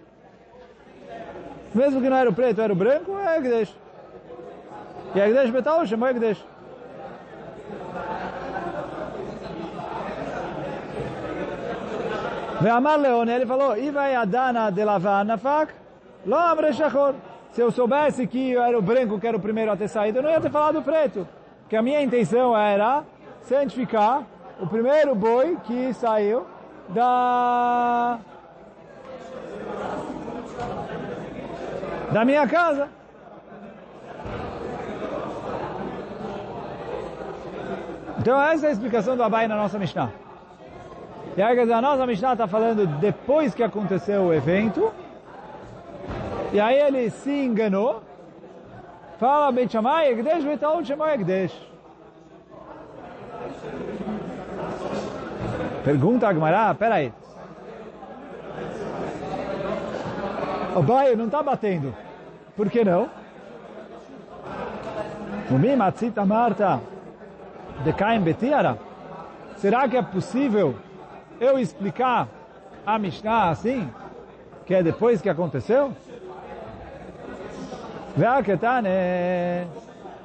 Mesmo 1.74 2.00
que 2.00 2.08
não 2.10 2.16
era 2.16 2.28
o 2.28 2.34
preto, 2.34 2.60
era 2.60 2.72
o 2.72 2.76
branco, 2.76 3.18
é 3.18 3.38
Ekdesh. 3.38 3.74
E 5.14 5.20
Ekdesh 5.20 5.50
Betal 5.50 5.86
chamou 5.86 6.08
Ekdesh. 6.08 6.44
Ve'amar 12.60 12.98
Leone, 12.98 13.32
ele 13.32 13.46
falou, 13.46 13.76
Ivai 13.76 14.14
Adana 14.14 14.70
de 14.70 14.82
Lavanafak, 14.82 15.72
Lomre 16.24 16.72
Shachor. 16.72 17.14
Se 17.50 17.60
eu 17.60 17.70
soubesse 17.70 18.26
que 18.26 18.50
eu 18.50 18.62
era 18.62 18.78
o 18.78 18.82
branco 18.82 19.18
que 19.20 19.26
era 19.26 19.36
o 19.36 19.40
primeiro 19.40 19.70
a 19.72 19.76
ter 19.76 19.88
saído, 19.88 20.18
eu 20.18 20.22
não 20.22 20.30
ia 20.30 20.40
ter 20.40 20.50
falado 20.50 20.82
preto. 20.82 21.26
Porque 21.60 21.76
a 21.76 21.82
minha 21.82 22.02
intenção 22.02 22.56
era 22.56 23.04
santificar 23.42 24.22
o 24.60 24.66
primeiro 24.66 25.14
boi 25.14 25.56
que 25.64 25.92
saiu 25.94 26.46
da... 26.88 28.18
da 32.12 32.24
minha 32.24 32.46
casa. 32.46 32.88
Então 38.18 38.42
essa 38.42 38.66
é 38.66 38.68
a 38.70 38.72
explicação 38.72 39.16
do 39.16 39.22
Abai 39.22 39.46
na 39.46 39.56
nossa 39.56 39.78
Mishnah. 39.78 40.25
E 41.34 41.42
aí, 41.42 41.54
quer 41.54 41.62
dizer, 41.62 41.74
a 41.74 41.82
nossa 41.82 42.06
Mishnah 42.06 42.32
está 42.32 42.46
falando 42.46 42.86
depois 42.98 43.54
que 43.54 43.62
aconteceu 43.62 44.24
o 44.24 44.34
evento. 44.34 44.92
E 46.52 46.60
aí 46.60 46.78
ele 46.78 47.10
se 47.10 47.30
enganou. 47.30 48.02
Fala, 49.18 49.50
Beit 49.50 49.72
Shammai, 49.72 50.10
Egdesh, 50.10 50.44
Betaon, 50.44 50.84
Shammai, 50.84 51.14
Egdesh. 51.14 51.66
Pergunta 55.84 56.26
a 56.26 56.34
Gemara, 56.34 56.74
peraí. 56.74 57.12
O 60.74 60.82
Baio 60.82 61.16
não 61.16 61.26
está 61.26 61.42
batendo. 61.42 61.94
Por 62.56 62.68
que 62.68 62.84
não? 62.84 63.08
O 65.48 65.54
Mimatzita 65.54 66.24
Marta 66.24 66.80
de 67.84 67.92
Caim 67.92 68.20
Betiara. 68.20 68.76
Será 69.58 69.88
que 69.88 69.96
é 69.96 70.02
possível 70.02 70.74
eu 71.40 71.58
explicar 71.58 72.28
a 72.84 72.98
Mishnah 72.98 73.50
assim, 73.50 73.90
que 74.64 74.74
é 74.74 74.82
depois 74.82 75.20
que 75.20 75.28
aconteceu? 75.28 75.92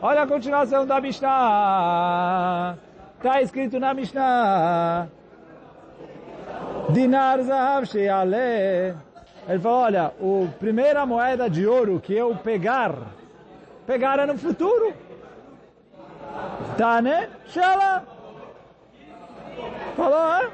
Olha 0.02 0.24
a 0.24 0.28
continuação 0.28 0.86
da 0.86 1.02
Mishnah. 1.02 2.78
Está 3.18 3.42
escrito 3.42 3.80
na 3.80 3.94
Mishnah. 3.94 5.08
Dinar 6.90 7.42
Zahav. 7.42 7.86
Ele 7.96 9.60
falou, 9.60 9.80
olha, 9.80 10.06
a 10.06 10.48
primeira 10.60 11.06
moeda 11.06 11.50
de 11.50 11.68
ouro 11.68 12.00
que 12.00 12.14
eu 12.14 12.36
pegar, 12.36 12.96
pegar 13.86 14.20
é 14.20 14.26
no 14.26 14.38
futuro. 14.38 14.94
Tane 16.78 17.28
Shala. 17.48 18.04
Falou, 19.96 20.18
ah, 20.18 20.50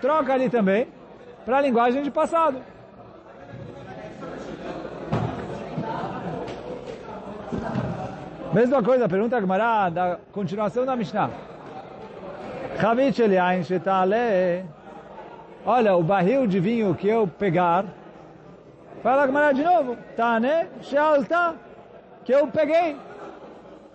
troca 0.00 0.32
ali 0.32 0.48
também 0.48 0.88
para 1.44 1.58
a 1.58 1.60
linguagem 1.60 2.02
de 2.02 2.10
passado. 2.10 2.60
Mesma 8.52 8.82
coisa, 8.82 9.08
pergunta 9.08 9.36
a 9.36 9.40
Gemara 9.40 9.90
da 9.90 10.18
continuação 10.32 10.84
da 10.84 10.96
Mishnah. 10.96 11.30
Shetale. 13.62 14.64
Olha, 15.64 15.94
o 15.94 16.02
barril 16.02 16.46
de 16.46 16.58
vinho 16.58 16.94
que 16.94 17.06
eu 17.06 17.28
pegar, 17.28 17.84
fala 19.02 19.22
a 19.22 19.26
Gemara 19.26 19.52
de 19.52 19.62
novo. 19.62 19.96
Tane 20.16 20.66
Shealta. 20.82 21.54
Que 22.24 22.32
eu 22.32 22.48
peguei. 22.48 22.96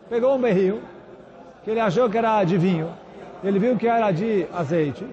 Pegou 0.09 0.35
um 0.35 0.41
barril, 0.41 0.81
que 1.63 1.71
ele 1.71 1.79
achou 1.79 2.09
que 2.09 2.17
era 2.17 2.43
de 2.43 2.57
vinho. 2.57 2.93
Ele 3.43 3.59
viu 3.59 3.75
que 3.75 3.87
era 3.87 4.11
de 4.11 4.47
azeite. 4.53 5.05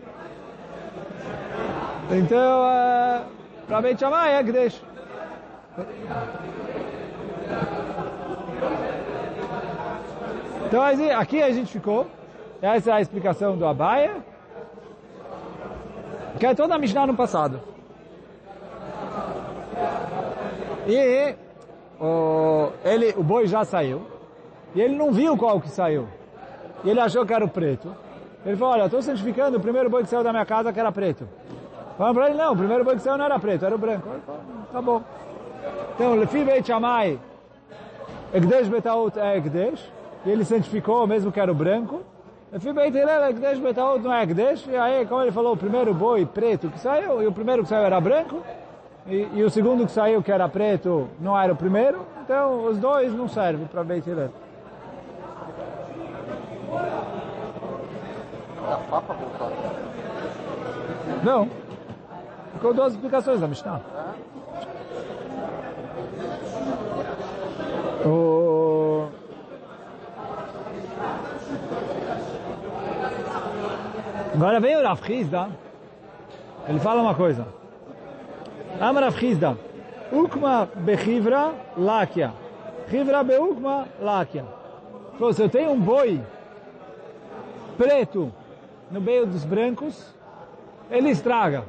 Então, 2.12 2.68
é, 2.68 3.22
para 3.66 3.80
Beit 3.80 3.98
Shammai 3.98 4.34
é 4.34 4.44
que 4.44 4.52
deixa. 4.52 4.82
Então, 10.66 10.82
aqui 11.18 11.42
a 11.42 11.50
gente 11.52 11.72
ficou. 11.72 12.06
Essa 12.60 12.90
é 12.90 12.94
a 12.94 13.00
explicação 13.00 13.56
do 13.56 13.66
Abaia. 13.66 14.16
Que 16.38 16.46
é 16.46 16.54
toda 16.54 16.74
a 16.74 16.78
Mishnah 16.78 17.06
no 17.06 17.14
passado. 17.14 17.60
E 20.86 21.34
o, 21.98 22.72
ele, 22.84 23.14
o 23.16 23.22
boi 23.22 23.46
já 23.46 23.64
saiu. 23.64 24.06
E 24.74 24.80
ele 24.80 24.96
não 24.96 25.12
viu 25.12 25.36
qual 25.36 25.60
que 25.60 25.70
saiu. 25.70 26.08
E 26.84 26.90
ele 26.90 27.00
achou 27.00 27.24
que 27.24 27.32
era 27.32 27.44
o 27.44 27.48
preto. 27.48 27.94
Ele 28.44 28.56
falou, 28.56 28.74
olha, 28.74 28.84
estou 28.84 29.00
certificando 29.00 29.56
o 29.56 29.60
primeiro 29.60 29.88
boi 29.88 30.02
que 30.02 30.08
saiu 30.08 30.24
da 30.24 30.32
minha 30.32 30.44
casa 30.44 30.72
que 30.72 30.80
era 30.80 30.90
preto. 30.90 31.26
Falaram 32.02 32.14
para 32.16 32.30
ele, 32.30 32.38
não, 32.38 32.52
o 32.52 32.56
primeiro 32.56 32.82
boi 32.82 32.96
que 32.96 33.02
saiu 33.02 33.16
não 33.16 33.24
era 33.24 33.38
preto, 33.38 33.64
era 33.64 33.76
o 33.76 33.78
branco. 33.78 34.08
Ele 34.08 34.22
falou, 34.26 34.40
tá 34.72 34.82
bom. 34.82 35.02
Então, 35.94 36.14
Lefi 36.16 36.42
Beit 36.42 36.66
Shammai, 36.66 37.16
Egdesh 38.34 38.66
Betaut 38.66 39.16
é 39.16 39.36
Egdesh. 39.36 39.88
E 40.26 40.30
ele 40.30 40.44
santificou 40.44 41.06
mesmo 41.06 41.30
que 41.30 41.38
era 41.38 41.52
o 41.52 41.54
branco. 41.54 42.02
Lefi 42.50 42.72
Beit 42.72 42.98
Hillel, 42.98 43.30
Egdesh 43.30 43.60
Betaut 43.60 44.02
não 44.02 44.12
é 44.12 44.24
Egdesh. 44.24 44.66
E 44.66 44.76
aí, 44.76 45.06
como 45.06 45.22
ele 45.22 45.30
falou, 45.30 45.52
o 45.52 45.56
primeiro 45.56 45.94
boi 45.94 46.26
preto 46.26 46.68
que 46.70 46.80
saiu, 46.80 47.22
e 47.22 47.26
o 47.28 47.30
primeiro 47.30 47.62
que 47.62 47.68
saiu 47.68 47.84
era 47.84 48.00
branco. 48.00 48.42
E, 49.06 49.28
e, 49.34 49.44
o 49.44 49.48
segundo 49.48 49.86
que 49.86 49.92
saiu, 49.92 50.24
que 50.24 50.32
era 50.32 50.48
preto, 50.48 51.08
não 51.20 51.40
era 51.40 51.52
o 51.52 51.56
primeiro. 51.56 52.04
Então, 52.24 52.64
os 52.64 52.78
dois 52.78 53.14
não 53.14 53.28
servem 53.28 53.68
para 53.68 53.84
Beit 53.84 54.10
Hillel. 54.10 54.30
Não. 61.22 61.61
Ficou 62.62 62.74
duas 62.74 62.92
explicações 62.92 63.40
da 63.40 63.48
Mishnah. 63.48 63.80
O... 68.06 69.08
Agora 74.32 74.60
vem 74.60 74.76
o 74.76 74.82
Rav 74.84 75.10
Hizda. 75.10 75.48
Ele 76.68 76.78
fala 76.78 77.02
uma 77.02 77.16
coisa. 77.16 77.48
Ama 78.80 79.00
Rav 79.00 79.20
Hizda. 79.20 79.58
Ukma 80.12 80.68
bechivra 80.76 81.52
lakia. 81.76 82.32
Chivra 82.88 83.24
beukma 83.24 83.88
lakia. 84.00 84.44
Se 85.34 85.42
eu 85.42 85.48
tenho 85.48 85.72
um 85.72 85.80
boi 85.80 86.22
preto 87.76 88.32
no 88.88 89.00
meio 89.00 89.26
dos 89.26 89.44
brancos, 89.44 90.14
ele 90.88 91.10
estraga. 91.10 91.64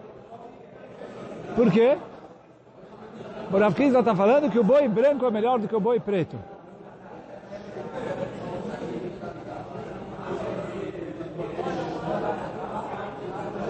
Por 1.56 1.72
quê? 1.72 1.98
O 3.52 3.58
Rav 3.58 3.80
está 3.80 4.16
falando 4.16 4.50
que 4.50 4.58
o 4.58 4.64
boi 4.64 4.88
branco 4.88 5.26
é 5.26 5.32
melhor 5.32 5.60
do 5.60 5.68
que 5.68 5.76
o 5.76 5.80
boi 5.80 6.00
preto. 6.00 6.38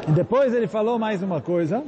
E 0.07 0.11
depois 0.11 0.53
ele 0.53 0.67
falou 0.67 0.97
mais 0.99 1.21
uma 1.21 1.41
coisa. 1.41 1.83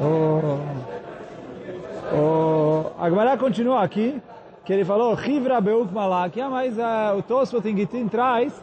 O, 0.00 0.60
o, 2.14 2.92
a 2.98 3.10
Gemara 3.10 3.36
continua 3.36 3.82
aqui, 3.82 4.22
que 4.68 4.74
ele 4.74 4.84
falou, 4.84 5.16
Chivra 5.16 5.62
Beuk 5.62 5.94
Malak, 5.94 6.38
ah, 6.42 6.50
mas 6.50 6.76
uh, 6.76 7.16
o 7.16 7.22
Tosfot 7.22 7.66
em 7.66 7.74
Gittin 7.74 8.06
traz 8.06 8.62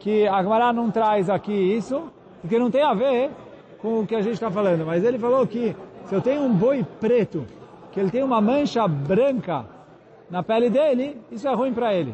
que 0.00 0.26
a 0.26 0.72
não 0.72 0.90
traz 0.90 1.30
aqui 1.30 1.52
isso, 1.52 2.10
porque 2.40 2.58
não 2.58 2.68
tem 2.68 2.82
a 2.82 2.92
ver 2.92 3.30
com 3.78 4.00
o 4.00 4.06
que 4.08 4.16
a 4.16 4.22
gente 4.22 4.32
está 4.32 4.50
falando. 4.50 4.84
Mas 4.84 5.04
ele 5.04 5.20
falou 5.20 5.46
que 5.46 5.76
se 6.06 6.12
eu 6.12 6.20
tenho 6.20 6.42
um 6.42 6.52
boi 6.52 6.84
preto, 6.98 7.46
que 7.92 8.00
ele 8.00 8.10
tem 8.10 8.24
uma 8.24 8.40
mancha 8.40 8.88
branca 8.88 9.64
na 10.28 10.42
pele 10.42 10.68
dele, 10.68 11.16
isso 11.30 11.46
é 11.46 11.54
ruim 11.54 11.72
para 11.72 11.94
ele. 11.94 12.12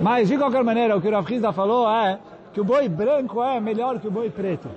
Mas, 0.00 0.26
de 0.26 0.36
qualquer 0.36 0.64
maneira, 0.64 0.96
o 0.96 1.00
que 1.00 1.06
o 1.06 1.12
Rav 1.12 1.28
falou 1.54 1.88
é 1.88 2.18
que 2.52 2.60
o 2.60 2.64
boi 2.64 2.88
branco 2.88 3.40
é 3.44 3.60
melhor 3.60 4.00
que 4.00 4.08
o 4.08 4.10
boi 4.10 4.28
preto. 4.28 4.68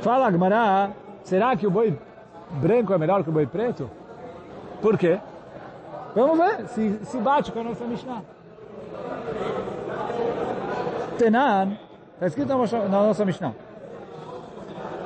Fala, 0.00 0.28
Gmará, 0.28 0.90
será 1.26 1.56
que 1.56 1.66
o 1.66 1.70
boi 1.70 1.98
branco 2.52 2.94
é 2.94 2.98
melhor 2.98 3.22
que 3.22 3.30
o 3.30 3.32
boi 3.32 3.46
preto? 3.46 3.90
Por 4.80 4.96
quê? 4.96 5.18
Vamos 6.14 6.38
ver 6.38 6.68
se, 6.68 7.04
se 7.04 7.18
bate 7.18 7.50
com 7.52 7.60
a 7.60 7.64
nossa 7.64 7.84
Mishnah. 7.84 8.22
Tenan, 11.18 11.76
está 12.14 12.26
escrito 12.26 12.48
na 12.48 12.88
nossa 12.88 13.24
Mishnah. 13.24 13.52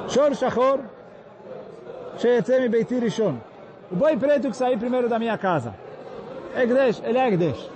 Shor 0.08 0.34
Shachor, 0.34 0.80
Sheyetzem 2.18 2.68
Beiti 2.68 2.98
Rishon. 2.98 3.36
O 3.90 3.96
boi 3.96 4.16
preto 4.16 4.50
que 4.50 4.56
saiu 4.56 4.78
primeiro 4.78 5.08
da 5.08 5.18
minha 5.18 5.38
casa. 5.38 5.74
Egdesh, 6.54 7.02
ele 7.04 7.18
é 7.18 7.28
Egdesh. 7.28 7.70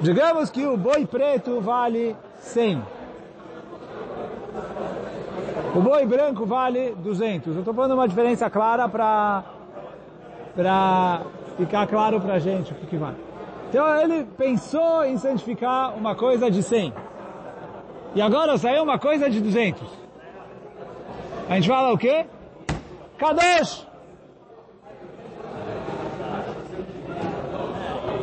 Digamos 0.00 0.50
que 0.50 0.66
o 0.66 0.76
boi 0.76 1.06
preto 1.06 1.60
vale 1.60 2.14
100. 2.40 2.82
O 5.74 5.80
boi 5.80 6.04
branco 6.04 6.44
vale 6.44 6.94
200. 6.96 7.54
Eu 7.54 7.60
estou 7.60 7.72
pondo 7.72 7.94
uma 7.94 8.06
diferença 8.06 8.50
clara 8.50 8.88
para 8.88 9.42
para 10.54 11.22
ficar 11.56 11.86
claro 11.86 12.20
para 12.20 12.34
a 12.34 12.38
gente 12.38 12.72
o 12.72 12.74
que, 12.74 12.96
vale. 12.96 13.16
Então 13.70 13.86
ele 14.00 14.24
pensou 14.36 15.02
em 15.02 15.16
santificar 15.16 15.96
uma 15.96 16.14
coisa 16.14 16.50
de 16.50 16.62
100. 16.62 16.92
E 18.14 18.20
agora 18.20 18.58
saiu 18.58 18.82
uma 18.82 18.98
coisa 18.98 19.30
de 19.30 19.40
200. 19.40 19.82
A 21.48 21.54
gente 21.54 21.68
fala 21.68 21.92
o 21.92 21.96
quê? 21.96 22.26
Kadosh! 23.16 23.86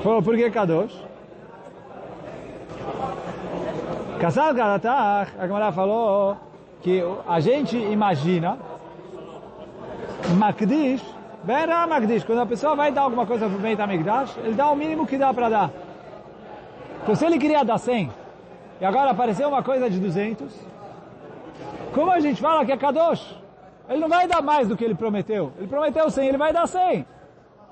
Falou, 0.04 0.22
por 0.22 0.36
que 0.36 0.52
Kadosh? 0.52 0.96
Kassal 4.20 4.54
Galatach, 4.54 5.32
a 5.40 5.48
Gemara 5.48 5.72
falou 5.72 6.38
que 6.82 7.04
a 7.28 7.40
gente 7.40 7.78
imagina 7.78 8.58
Makdish, 10.38 11.04
Bera 11.44 11.86
Makdish, 11.88 12.24
quando 12.24 12.40
a 12.40 12.46
pessoa 12.46 12.76
vai 12.76 12.92
dar 12.92 13.02
alguma 13.02 13.26
coisa 13.26 13.48
para 13.48 13.56
o 13.58 13.60
Beit 13.60 13.82
HaMikdash, 13.82 14.38
ele 14.44 14.54
dá 14.54 14.70
o 14.70 14.76
mínimo 14.76 15.06
que 15.06 15.18
dá 15.18 15.34
para 15.34 15.50
dar. 15.50 15.72
Então 17.04 17.16
se 17.16 17.26
ele 17.26 17.38
queria 17.38 17.64
dar 17.64 17.78
100, 17.78 18.12
e 18.80 18.86
agora 18.86 19.12
apareceu 19.12 19.48
uma 19.48 19.64
coisa 19.64 19.90
de 19.90 20.00
200, 20.00 20.54
como 21.94 22.12
a 22.12 22.20
gente 22.20 22.42
fala 22.42 22.66
que 22.66 22.72
é 22.72 22.78
Kadosh? 22.78 23.36
Ele 23.90 24.00
não 24.00 24.10
vai 24.10 24.28
dar 24.28 24.42
mais 24.42 24.68
do 24.68 24.78
que 24.78 24.86
ele 24.86 24.94
prometeu. 24.94 25.52
Ele 25.58 25.68
prometeu 25.68 26.10
100, 26.10 26.28
ele 26.28 26.38
vai 26.38 26.54
dar 26.54 26.68
100. 26.68 27.06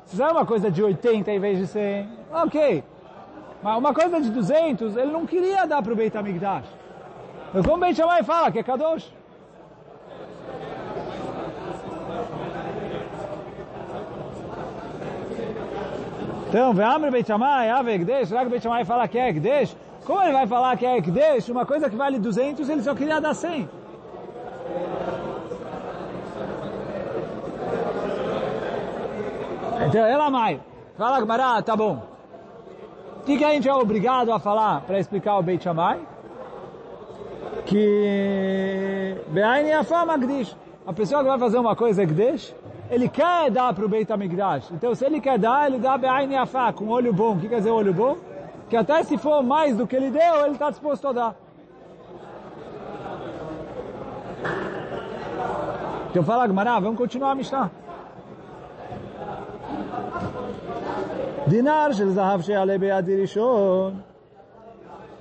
Se 0.06 0.12
fizer 0.12 0.28
uma 0.28 0.46
coisa 0.46 0.72
de 0.72 0.82
80 0.82 1.32
em 1.32 1.40
vez 1.40 1.60
de 1.60 1.68
100, 1.68 2.10
ok. 2.34 2.84
Mas 3.62 3.78
uma 3.78 3.94
coisa 3.94 4.20
de 4.20 4.30
200, 4.32 4.98
ele 4.98 5.12
não 5.12 5.26
queria 5.26 5.68
dar 5.68 5.84
para 5.84 5.94
o 5.94 5.96
Beit 5.96 6.18
HaMikdash. 6.18 6.66
Mas 7.54 7.66
como 7.66 7.78
Beit 7.78 7.96
Shammai 7.96 8.24
fala 8.24 8.52
que 8.52 8.60
é 8.60 8.64
Kadosh? 8.64 9.12
Então, 16.50 16.74
Ve'amre 16.74 17.12
Beit 17.12 17.28
Shammai, 17.28 17.70
Ave 17.70 17.94
Ekdesh, 17.94 18.30
será 18.30 18.44
que 18.44 18.50
Beit 18.50 18.64
Shammai 18.64 18.86
fala 18.86 19.08
que 19.08 19.18
é 19.18 19.30
Ekdesh? 19.30 19.76
Como 20.06 20.22
ele 20.22 20.32
vai 20.32 20.48
falar 20.48 20.78
que 20.78 20.86
é 20.86 20.98
Ekdesh, 20.98 21.50
uma 21.50 21.66
coisa 21.66 21.90
que 21.90 21.96
vale 21.96 22.20
200, 22.20 22.70
ele 22.70 22.82
só 22.82 22.96
queria 22.96 23.20
dar 23.20 23.34
100? 23.34 23.70
Então, 29.88 30.06
ela 30.06 30.30
mai. 30.30 30.60
Fala, 30.98 31.22
Gmará, 31.22 31.62
tá 31.62 31.76
bom. 31.76 32.04
O 33.18 33.24
que, 33.26 33.38
que 33.38 33.44
a 33.44 33.52
gente 33.52 33.68
é 33.68 33.74
obrigado 33.74 34.32
a 34.32 34.40
falar 34.40 34.82
para 34.82 35.00
explicar 35.00 35.38
o 35.38 35.44
Beit 35.44 35.64
Shammai? 35.64 36.00
Que 37.68 39.16
Be'ain 39.28 39.68
Yafá 39.68 40.06
Magdish. 40.06 40.56
A 40.86 40.94
pessoa 40.94 41.22
que 41.22 41.28
vai 41.28 41.38
fazer 41.38 41.58
uma 41.60 41.76
coisa 41.76 42.06
Gdesh, 42.06 42.56
ele 42.90 43.10
quer 43.10 43.52
dar 43.52 43.74
para 43.74 43.86
o 43.86 43.90
Beit 43.90 44.10
HaMikdash. 44.10 44.72
Então, 44.72 44.96
se 44.96 45.06
ele 45.06 45.20
quer 45.20 45.38
dar, 45.38 45.68
ele 45.68 45.78
dá 45.78 45.98
Be'ain 45.98 46.32
Yafá, 46.32 46.72
com 46.72 46.88
olho 46.88 47.12
bom. 47.12 47.34
O 47.34 47.40
que 47.40 47.50
quer 47.50 47.58
dizer 47.58 47.72
olho 47.72 47.94
bom? 47.94 48.16
Que 48.70 48.78
até 48.78 49.04
se 49.04 49.18
for 49.18 49.44
mais 49.44 49.76
do 49.76 49.86
que 49.86 49.98
ele 49.98 50.10
deu, 50.10 50.46
ele 50.46 50.54
está 50.54 50.70
disposto 50.70 51.10
a 51.10 51.12
dar. 51.12 51.36
Então 56.10 56.24
fala, 56.24 56.48
Gmará, 56.48 56.80
vamos 56.80 56.98
continuar 56.98 57.32
a 57.32 57.36
Mishnah. 57.36 57.70
Dinar 61.48 61.94
shel 61.94 62.12
zahav 62.12 62.44
she'ale. 62.44 62.80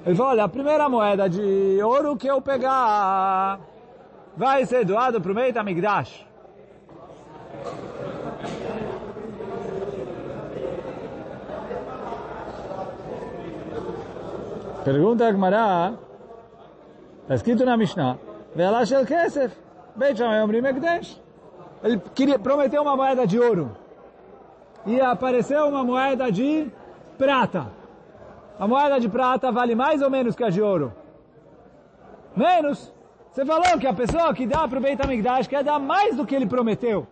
Ele 0.07 0.15
falou, 0.15 0.31
olha, 0.31 0.45
a 0.45 0.49
primeira 0.49 0.89
moeda 0.89 1.29
de 1.29 1.83
ouro 1.83 2.17
que 2.17 2.29
eu 2.29 2.41
pegar 2.41 3.59
vai 4.37 4.65
ser 4.65 4.85
doado 4.85 5.21
para 5.21 5.33
o 5.33 5.35
Beit 5.35 5.59
HaMikdash. 5.59 6.25
Pergunta 14.85 15.27
a 15.27 15.33
Gemara, 15.33 15.99
está 17.23 17.35
escrito 17.35 17.65
na 17.65 17.77
Mishnah, 17.77 18.17
Ve'ala 18.55 18.87
shel 18.87 19.05
kesef, 19.05 19.53
Beit 19.97 20.17
Shammai 20.17 20.41
omrim 20.41 20.65
ekdesh. 20.65 21.21
Ele 21.83 22.01
queria, 22.15 22.39
prometeu 22.39 22.81
uma 22.81 22.95
moeda 22.95 23.27
de 23.27 23.41
ouro 23.41 23.77
e 24.87 25.01
apareceu 25.01 25.67
uma 25.67 25.83
moeda 25.83 26.31
de 26.31 26.71
prata. 27.19 27.73
A 28.59 28.67
moeda 28.67 28.99
de 28.99 29.09
prata 29.09 29.53
vale 29.53 29.75
mais 29.75 30.01
ou 30.01 30.11
menos 30.11 30.35
que 30.35 30.45
a 30.45 30.51
de 30.51 30.63
ouro? 30.63 30.93
Menos. 32.35 32.93
Você 33.31 33.45
falou 33.45 33.79
que 33.79 33.87
a 33.87 33.93
pessoa 33.93 34.33
que 34.33 34.47
dá 34.47 34.67
para 34.67 34.79
o 34.79 34.81
Beit 34.81 35.01
HaMikdash 35.01 35.47
quer 35.47 35.63
dar 35.63 35.79
mais 35.79 36.17
do 36.17 36.25
que 36.25 36.35
ele 36.35 36.47
prometeu. 36.47 37.07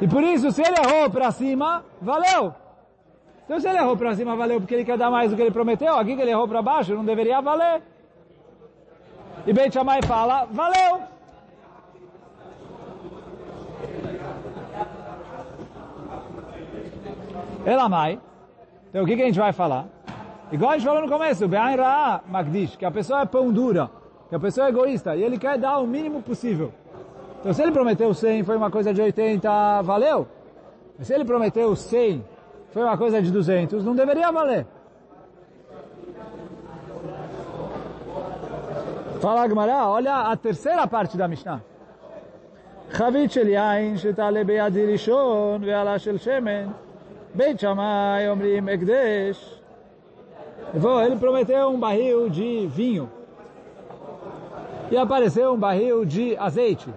E 0.00 0.06
por 0.06 0.22
isso, 0.22 0.50
se 0.52 0.62
ele 0.62 0.76
errou 0.78 1.10
para 1.10 1.30
cima, 1.32 1.84
valeu. 2.00 2.54
Então 3.44 3.58
se 3.58 3.68
ele 3.68 3.78
errou 3.78 3.96
para 3.96 4.14
cima, 4.14 4.36
valeu 4.36 4.60
porque 4.60 4.74
ele 4.74 4.84
quer 4.84 4.96
dar 4.96 5.10
mais 5.10 5.30
do 5.30 5.36
que 5.36 5.42
ele 5.42 5.50
prometeu. 5.50 5.96
Aqui 5.98 6.14
que 6.14 6.22
ele 6.22 6.30
errou 6.30 6.46
para 6.46 6.62
baixo, 6.62 6.94
não 6.94 7.04
deveria 7.04 7.40
valer. 7.40 7.82
E 9.46 9.52
Beit 9.52 9.74
Shammai 9.74 10.00
fala, 10.02 10.46
valeu. 10.50 11.02
Elamai. 17.66 18.20
Então 18.93 19.03
o 19.03 19.05
que, 19.05 19.15
que 19.15 19.21
a 19.21 19.25
gente 19.25 19.39
vai 19.39 19.53
falar? 19.53 19.85
Igual 20.51 20.71
a 20.71 20.77
gente 20.77 20.87
falou 20.87 21.01
no 21.01 21.09
começo, 21.09 21.47
Be'ain 21.47 21.75
Ra'a 21.75 22.21
Magdish, 22.27 22.75
que 22.75 22.85
a 22.85 22.91
pessoa 22.91 23.21
é 23.21 23.25
pão 23.25 23.51
dura, 23.51 23.89
que 24.29 24.35
a 24.35 24.39
pessoa 24.39 24.67
é 24.67 24.69
egoísta, 24.69 25.15
e 25.15 25.23
ele 25.23 25.37
quer 25.37 25.57
dar 25.57 25.77
o 25.79 25.85
mínimo 25.85 26.21
possível. 26.21 26.71
Então 27.39 27.53
se 27.53 27.61
ele 27.61 27.71
prometeu 27.71 28.13
100, 28.13 28.43
foi 28.43 28.57
uma 28.57 28.71
coisa 28.71 28.93
de 28.93 29.01
80, 29.01 29.81
valeu. 29.83 30.27
Mas 30.97 31.07
se 31.07 31.13
ele 31.13 31.23
prometeu 31.23 31.75
100, 31.75 32.25
foi 32.71 32.83
uma 32.83 32.97
coisa 32.97 33.21
de 33.21 33.31
200, 33.31 33.83
não 33.85 33.95
deveria 33.95 34.31
valer. 34.31 34.65
Fala 39.21 39.47
Gemara, 39.47 39.87
olha 39.87 40.15
a 40.31 40.35
terceira 40.35 40.87
parte 40.87 41.17
da 41.17 41.27
Mishnah. 41.27 41.61
חבית 42.91 43.31
של 43.31 43.47
יין 43.47 43.97
שתעלה 43.97 44.43
בידי 44.43 44.85
ראשון 44.91 45.63
ועלה 45.63 45.99
של 45.99 46.17
שמן 46.17 46.65
Beit 47.34 47.60
Shammai 47.60 48.28
Omrim 48.30 48.68
Ekdesh. 48.68 49.60
Ele 50.72 51.16
prometeu 51.16 51.68
um 51.68 51.78
barril 51.78 52.30
de 52.30 52.66
vinho. 52.68 53.10
E 54.88 54.96
apareceu 54.96 55.52
um 55.52 55.58
barril 55.58 56.04
de 56.04 56.36
azeite. 56.36 56.88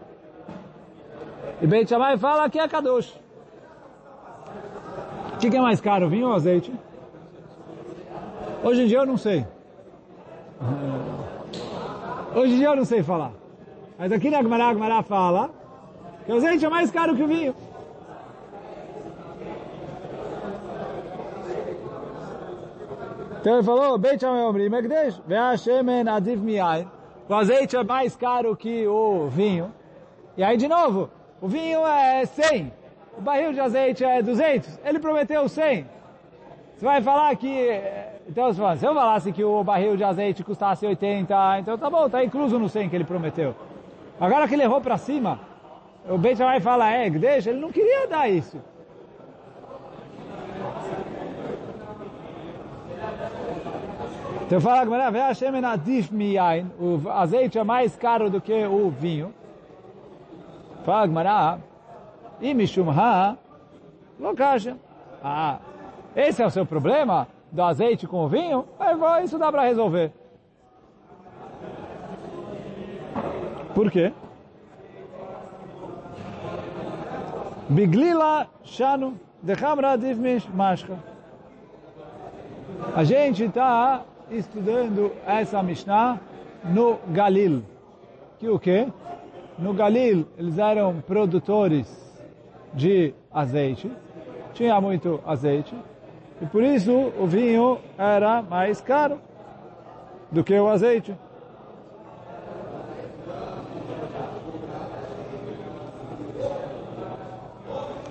E 1.60 1.66
Beit 1.66 1.90
Shammai 1.90 2.18
fala 2.18 2.50
que 2.50 2.60
é 2.60 2.68
Kadosh. 2.68 3.20
O 5.34 5.38
que 5.40 5.56
é 5.56 5.62
mais 5.62 5.82
caro, 5.82 6.08
vinho 6.08 6.28
ou 6.28 6.34
azeite? 6.34 6.72
Hoje 8.64 8.84
em 8.84 8.88
dia 8.88 9.00
eu 9.00 9.06
não 9.06 9.18
sei. 9.18 9.46
Hoje 12.36 12.54
em 12.54 12.58
dia 12.58 12.68
eu 12.68 12.76
não 12.76 12.86
sei 12.86 13.02
falar. 13.02 13.32
Mas 13.98 14.12
aqui 14.12 14.30
na 14.30 14.44
Gemara, 14.44 14.68
a 14.68 14.74
Gemara 14.74 15.02
fala 15.02 15.50
que 16.26 16.32
o 16.32 16.36
azeite 16.36 16.64
é 16.64 16.70
mais 16.70 16.92
caro 16.92 17.16
que 17.16 17.24
o 17.24 17.28
vinho. 17.28 17.56
Então 23.48 23.60
ele 23.60 23.66
falou, 23.66 23.98
Beit 23.98 24.20
Shammai 24.20 24.44
Omrim 24.44 24.76
Ekdesh, 24.76 25.22
Ve'ashemen 25.26 26.04
Miyain. 26.42 26.86
O 27.30 27.34
azeite 27.34 27.78
é 27.78 27.84
mais 27.86 28.14
caro 28.14 28.54
que 28.58 28.86
o 28.86 29.30
vinho. 29.30 29.74
E 30.36 30.44
aí, 30.44 30.58
de 30.58 30.68
novo, 30.68 31.10
o 31.40 31.48
vinho 31.48 31.88
é 31.88 32.26
100, 32.26 32.74
o 33.18 33.22
barril 33.22 33.54
de 33.54 33.62
azeite 33.62 34.04
é 34.04 34.22
200, 34.22 34.82
ele 34.84 35.00
prometeu 35.00 35.48
100. 35.48 35.86
Você 36.76 36.86
vai 36.86 37.02
falar 37.02 37.34
que... 37.38 37.82
Então, 38.28 38.54
fala, 38.54 38.76
se 38.76 38.86
eu 38.86 38.94
falasse 38.94 39.32
que 39.32 39.46
o 39.46 39.64
barril 39.64 39.96
de 39.96 40.04
azeite 40.04 40.44
custasse 40.44 40.86
80, 40.86 41.60
então 41.60 41.78
tá 41.78 41.90
bom, 41.90 42.10
tá 42.10 42.22
incluso 42.26 42.60
no 42.60 42.68
100 42.68 42.90
que 42.90 42.98
ele 42.98 43.06
prometeu. 43.06 43.56
Agora 44.20 44.46
que 44.46 44.56
ele 44.56 44.64
errou 44.64 44.82
para 44.82 44.98
cima, 44.98 45.40
o 46.06 46.18
Beit 46.18 46.38
vai 46.38 46.60
falar, 46.60 46.92
é, 46.92 47.10
deixa, 47.10 47.52
ele 47.52 47.62
não 47.62 47.72
queria 47.72 48.08
dar 48.08 48.30
isso. 48.30 48.62
Então 54.48 54.62
fala 54.62 54.90
o 56.80 57.10
azeite 57.10 57.60
é 57.60 57.64
mais 57.66 57.98
caro 57.98 58.30
do 58.30 58.40
que 58.40 58.66
o 58.66 58.90
vinho. 58.90 59.34
Fala 60.86 61.06
Gmará, 61.06 61.60
e 62.40 62.54
Mishum 62.54 62.90
Ha, 62.90 63.36
Lokasha. 64.18 64.78
Ah, 65.22 65.60
esse 66.16 66.42
é 66.42 66.46
o 66.46 66.50
seu 66.50 66.66
problema? 66.66 67.28
Do 67.52 67.62
azeite 67.62 68.08
com 68.08 68.24
o 68.24 68.30
vinho? 68.30 68.66
Isso 69.22 69.38
dá 69.38 69.52
para 69.52 69.64
resolver. 69.64 70.14
Por 73.76 73.92
quê? 73.92 74.14
Biglila 77.68 78.48
Shanu 78.64 79.20
de 79.44 79.54
Hamra 79.54 79.98
Divmish 79.98 80.48
Mashka. 80.48 80.98
A 82.96 83.04
gente 83.04 83.44
está 83.44 84.04
estudando 84.30 85.12
essa 85.26 85.62
Mishnah 85.64 86.20
no 86.66 86.98
Galil. 87.10 87.64
Que 88.40 88.50
o 88.50 88.60
quê? 88.60 88.88
No 89.58 89.74
Galil 89.74 90.28
eles 90.38 90.58
eram 90.58 91.02
produtores 91.02 91.88
de 92.74 93.14
azeite, 93.32 93.92
tinha 94.54 94.80
muito 94.80 95.20
azeite, 95.26 95.76
e 96.42 96.46
por 96.46 96.62
isso 96.62 96.92
o 97.20 97.26
vinho 97.26 97.80
era 97.98 98.42
mais 98.42 98.80
caro 98.80 99.20
do 100.32 100.44
que 100.44 100.54
o 100.54 100.68
azeite. 100.68 101.16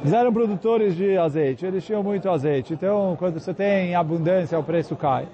Eles 0.00 0.12
eram 0.12 0.32
produtores 0.32 0.94
de 0.96 1.16
azeite, 1.18 1.66
eles 1.66 1.84
tinham 1.84 2.02
muito 2.02 2.28
azeite, 2.30 2.74
então 2.74 3.16
quando 3.18 3.40
você 3.40 3.52
tem 3.52 3.94
abundância 3.94 4.58
o 4.58 4.62
preço 4.62 4.94
cai. 4.96 5.26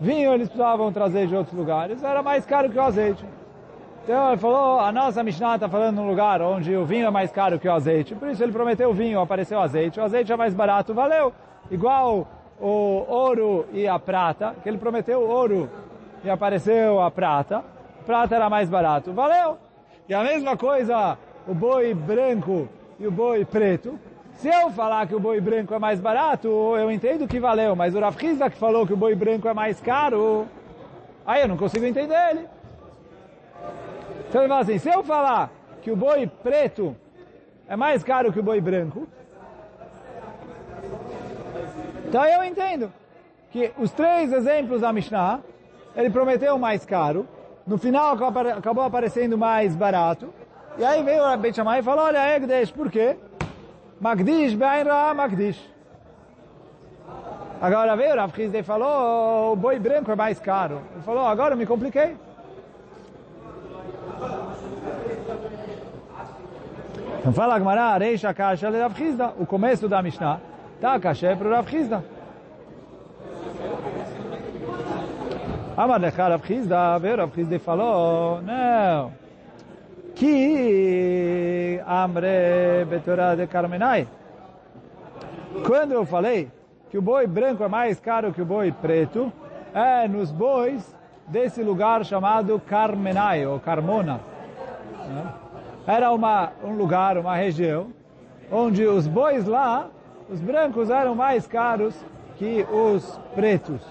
Vinho 0.00 0.34
eles 0.34 0.48
precisavam 0.48 0.92
trazer 0.92 1.26
de 1.26 1.34
outros 1.34 1.56
lugares, 1.56 2.02
era 2.02 2.22
mais 2.22 2.44
caro 2.44 2.68
que 2.68 2.78
o 2.78 2.82
azeite. 2.82 3.24
Então 4.04 4.28
ele 4.28 4.36
falou, 4.36 4.78
a 4.78 4.92
nossa 4.92 5.22
Mishnah 5.22 5.56
está 5.56 5.68
falando 5.68 5.96
num 5.96 6.08
lugar 6.08 6.40
onde 6.40 6.76
o 6.76 6.84
vinho 6.84 7.06
é 7.06 7.10
mais 7.10 7.32
caro 7.32 7.58
que 7.58 7.66
o 7.66 7.72
azeite, 7.72 8.14
por 8.14 8.28
isso 8.28 8.42
ele 8.42 8.52
prometeu 8.52 8.90
o 8.90 8.94
vinho, 8.94 9.20
apareceu 9.20 9.58
o 9.58 9.62
azeite, 9.62 9.98
o 9.98 10.02
azeite 10.02 10.30
é 10.30 10.36
mais 10.36 10.54
barato, 10.54 10.94
valeu. 10.94 11.32
Igual 11.70 12.28
o 12.60 13.04
ouro 13.08 13.66
e 13.72 13.88
a 13.88 13.98
prata, 13.98 14.54
que 14.62 14.68
ele 14.68 14.78
prometeu 14.78 15.20
ouro 15.20 15.68
e 16.22 16.30
apareceu 16.30 17.00
a 17.00 17.10
prata, 17.10 17.64
prata 18.06 18.36
era 18.36 18.48
mais 18.48 18.68
barato, 18.68 19.12
valeu. 19.12 19.58
E 20.08 20.14
a 20.14 20.22
mesma 20.22 20.56
coisa, 20.56 21.18
o 21.48 21.54
boi 21.54 21.92
branco 21.92 22.68
e 23.00 23.06
o 23.06 23.10
boi 23.10 23.44
preto, 23.44 23.98
se 24.36 24.48
eu 24.48 24.70
falar 24.70 25.06
que 25.06 25.14
o 25.14 25.20
boi 25.20 25.40
branco 25.40 25.72
é 25.72 25.78
mais 25.78 25.98
barato, 25.98 26.48
eu 26.48 26.90
entendo 26.90 27.26
que 27.26 27.40
valeu, 27.40 27.74
mas 27.74 27.94
o 27.94 28.00
Rav 28.00 28.16
que 28.16 28.36
falou 28.50 28.86
que 28.86 28.92
o 28.92 28.96
boi 28.96 29.14
branco 29.14 29.48
é 29.48 29.54
mais 29.54 29.80
caro, 29.80 30.46
aí 31.26 31.42
eu 31.42 31.48
não 31.48 31.56
consigo 31.56 31.86
entender 31.86 32.18
ele. 32.30 32.46
Então 34.28 34.42
ele 34.42 34.48
fala 34.48 34.60
assim, 34.60 34.78
se 34.78 34.88
eu 34.88 35.02
falar 35.02 35.50
que 35.80 35.90
o 35.90 35.96
boi 35.96 36.26
preto 36.26 36.94
é 37.66 37.76
mais 37.76 38.04
caro 38.04 38.32
que 38.32 38.40
o 38.40 38.42
boi 38.42 38.60
branco, 38.60 39.08
então 42.06 42.24
eu 42.24 42.44
entendo 42.44 42.92
que 43.50 43.72
os 43.78 43.90
três 43.90 44.32
exemplos 44.32 44.82
da 44.82 44.92
Mishnah, 44.92 45.40
ele 45.96 46.10
prometeu 46.10 46.58
mais 46.58 46.84
caro, 46.84 47.26
no 47.66 47.78
final 47.78 48.16
acabou 48.56 48.84
aparecendo 48.84 49.38
mais 49.38 49.74
barato, 49.74 50.32
e 50.76 50.84
aí 50.84 51.02
veio 51.02 51.24
o 51.24 51.36
Beit 51.38 51.56
Shammai 51.56 51.80
e 51.80 51.82
falou, 51.82 52.04
olha, 52.04 52.36
Egdesh, 52.36 52.70
por 52.70 52.90
quê? 52.90 53.16
Magdish 54.00 54.54
Be'ain 54.54 54.84
Ra 54.84 55.14
Magdish. 55.14 55.76
Agora 57.60 57.96
veio 57.96 58.12
o 58.12 58.16
Rav 58.16 58.38
Hizde 58.38 58.58
e 58.58 58.62
falou, 58.62 59.54
o 59.54 59.56
boi 59.56 59.78
branco 59.78 60.12
é 60.12 60.14
mais 60.14 60.38
caro. 60.38 60.82
Ele 60.92 61.02
falou, 61.02 61.26
agora 61.26 61.54
eu 61.54 61.58
me 61.58 61.64
compliquei. 61.64 62.14
Então 67.18 67.32
fala 67.32 67.54
a 67.54 67.58
Gemara, 67.58 67.96
Reisha 67.96 68.34
Kasha 68.34 68.68
le 68.68 68.80
Rav 68.80 69.00
Hizda. 69.00 69.32
O 69.38 69.46
começo 69.46 69.88
da 69.88 70.02
Mishnah 70.02 70.38
tá 70.80 71.00
Kasha 71.00 71.34
para 71.34 71.48
o 71.48 71.50
Rav 71.50 71.74
Hizda. 71.74 72.04
Amar 75.76 76.00
lecha 76.00 76.28
Rav 76.28 76.52
Hizda, 76.52 76.98
veio 76.98 77.14
o 77.14 77.18
Rav 77.20 77.40
Hizda 77.40 77.54
e 77.56 77.58
falou, 77.58 78.42
não 78.42 79.25
que 80.16 81.78
amre 81.86 82.84
betorá 82.88 83.34
de 83.34 83.46
Carmenai. 83.46 84.08
Quando 85.66 85.92
eu 85.92 86.06
falei 86.06 86.50
que 86.90 86.96
o 86.96 87.02
boi 87.02 87.26
branco 87.26 87.62
é 87.62 87.68
mais 87.68 88.00
caro 88.00 88.32
que 88.32 88.40
o 88.40 88.46
boi 88.46 88.72
preto, 88.72 89.30
é 89.74 90.08
nos 90.08 90.32
bois 90.32 90.96
desse 91.28 91.62
lugar 91.62 92.04
chamado 92.04 92.58
Carmenai, 92.66 93.46
ou 93.46 93.60
Carmona. 93.60 94.20
Era 95.86 96.10
uma, 96.10 96.50
um 96.64 96.72
lugar, 96.72 97.18
uma 97.18 97.36
região, 97.36 97.88
onde 98.50 98.86
os 98.86 99.06
bois 99.06 99.44
lá, 99.46 99.88
os 100.30 100.40
brancos 100.40 100.88
eram 100.88 101.14
mais 101.14 101.46
caros 101.46 101.94
que 102.36 102.66
os 102.72 103.20
pretos. 103.34 103.82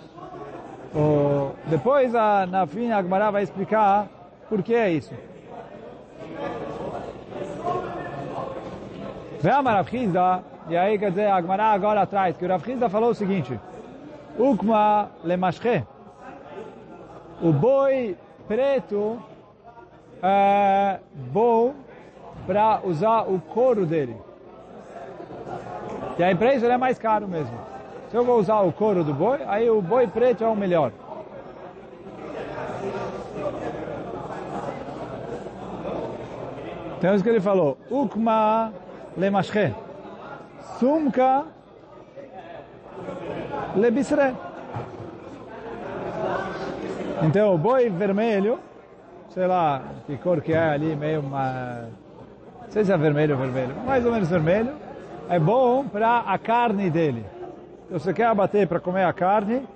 depois, 1.67 2.15
a, 2.15 2.47
na 2.47 2.65
fim, 2.65 2.89
a 2.89 2.97
Agmará 2.97 3.29
vai 3.29 3.43
explicar 3.43 4.07
por 4.49 4.63
que 4.63 4.73
é 4.73 4.89
isso. 4.89 5.13
Veama 9.41 9.71
Rav 9.71 9.89
Chizda, 9.89 10.43
e 10.69 10.75
aí 10.75 10.97
quer 10.97 11.11
dizer, 11.11 11.27
a 11.27 11.35
Agmará 11.35 11.67
agora 11.67 12.01
atrás, 12.01 12.35
que 12.35 12.45
o 12.45 12.47
Rav 12.47 12.63
Chizda 12.63 12.89
falou 12.89 13.11
o 13.11 13.15
seguinte, 13.15 13.59
Ukma 14.39 15.11
lemashche, 15.23 15.83
o 17.41 17.51
boi 17.51 18.17
preto 18.47 19.21
é 20.21 20.99
bom 21.31 21.73
para 22.47 22.81
usar 22.83 23.23
o 23.23 23.39
couro 23.39 23.85
dele. 23.85 24.15
E 26.17 26.23
aí 26.23 26.33
para 26.33 26.55
isso 26.55 26.65
ele 26.65 26.73
é 26.73 26.77
mais 26.77 26.97
caro 26.97 27.27
mesmo. 27.27 27.57
Se 28.09 28.17
eu 28.17 28.23
vou 28.23 28.39
usar 28.39 28.61
o 28.61 28.71
couro 28.71 29.03
do 29.03 29.13
boi, 29.13 29.39
aí 29.47 29.69
o 29.69 29.81
boi 29.81 30.07
preto 30.07 30.43
é 30.43 30.47
o 30.47 30.55
melhor. 30.55 30.91
Então 36.97 37.11
é 37.11 37.15
isso 37.15 37.23
que 37.23 37.29
ele 37.29 37.41
falou. 37.41 37.77
Ukma 37.89 38.71
lemashche. 39.17 39.73
Sumka 40.79 41.45
lebisre. 43.75 44.33
Então 47.23 47.55
o 47.55 47.57
boi 47.57 47.89
vermelho, 47.89 48.59
sei 49.29 49.47
lá 49.47 49.81
que 50.05 50.17
cor 50.17 50.41
que 50.41 50.53
é 50.53 50.69
ali, 50.69 50.95
meio 50.95 51.21
uma... 51.21 51.87
Não 52.63 52.71
sei 52.71 52.83
se 52.83 52.91
é 52.91 52.97
vermelho 52.97 53.35
ou 53.35 53.41
vermelho, 53.41 53.75
mais 53.85 54.05
ou 54.05 54.11
menos 54.11 54.29
vermelho. 54.29 54.73
É 55.29 55.39
bom 55.39 55.87
para 55.87 56.19
a 56.19 56.37
carne 56.37 56.89
dele. 56.89 57.25
Então, 57.85 57.99
se 57.99 58.05
você 58.05 58.13
quer 58.13 58.27
abater 58.27 58.67
para 58.67 58.79
comer 58.79 59.03
a 59.03 59.13
carne, 59.13 59.67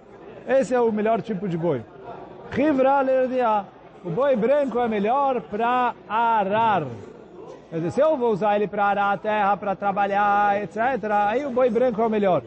esse 0.48 0.74
é 0.74 0.82
o 0.82 0.92
melhor 0.92 1.22
tipo 1.22 1.48
de 1.48 1.58
boi. 1.58 1.84
Rivra. 2.52 3.04
O 4.04 4.10
boi 4.10 4.36
branco 4.36 4.80
é 4.80 4.88
melhor 4.88 5.42
para 5.42 5.94
arar. 6.08 6.86
Quer 7.70 7.76
dizer, 7.76 7.92
se 7.92 8.00
eu 8.00 8.16
vou 8.16 8.32
usar 8.32 8.56
ele 8.56 8.68
para 8.68 8.86
arar 8.86 9.14
a 9.14 9.18
terra, 9.18 9.58
para 9.58 9.76
trabalhar, 9.76 10.64
etc., 10.64 10.78
aí 11.28 11.46
o 11.46 11.52
boi 11.52 11.70
branco 11.70 12.02
é 12.02 12.06
o 12.06 12.10
melhor. 12.10 12.42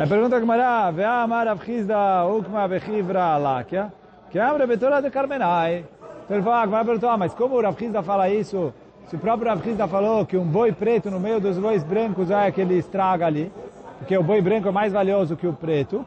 A 0.00 0.06
pergunta 0.06 0.38
que 0.38 0.46
Mará, 0.46 0.88
Ve'amar 0.92 1.48
Avchizda 1.48 2.24
Ukma 2.24 2.68
Bechivra 2.68 3.20
Alakia, 3.20 3.92
que 4.30 4.38
é 4.38 4.66
Betora 4.66 5.02
de 5.02 5.10
Carmenai. 5.10 5.84
Então 6.24 6.36
ele 6.36 6.44
fala, 6.44 6.66
vai 6.66 6.84
perguntar, 6.84 7.16
mas 7.16 7.34
como 7.34 7.56
o 7.56 7.60
Rav 7.60 7.76
fala 8.04 8.28
isso? 8.28 8.72
Se 9.08 9.16
o 9.16 9.18
próprio 9.18 9.48
Rav 9.48 9.88
falou 9.88 10.24
que 10.24 10.36
um 10.36 10.44
boi 10.44 10.70
preto 10.70 11.10
no 11.10 11.18
meio 11.18 11.40
dos 11.40 11.58
bois 11.58 11.82
brancos 11.82 12.30
é 12.30 12.48
que 12.52 12.60
ele 12.60 12.78
estraga 12.78 13.26
ali, 13.26 13.50
porque 13.98 14.16
o 14.16 14.22
boi 14.22 14.40
branco 14.40 14.68
é 14.68 14.72
mais 14.72 14.92
valioso 14.92 15.36
que 15.36 15.46
o 15.46 15.52
preto, 15.52 16.04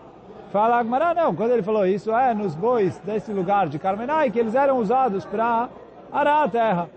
Fala 0.52 0.80
Agmará, 0.80 1.14
não, 1.14 1.34
quando 1.34 1.52
ele 1.52 1.64
falou 1.64 1.88
isso, 1.88 2.12
é 2.12 2.34
nos 2.34 2.54
bois 2.54 3.00
desse 3.06 3.32
lugar 3.32 3.70
de 3.70 3.80
Carmenai, 3.80 4.30
que 4.30 4.38
eles 4.38 4.54
eram 4.54 4.80
usados 4.80 5.24
para 5.24 5.70
arar 6.12 6.44
a 6.44 6.50
terra. 6.50 6.90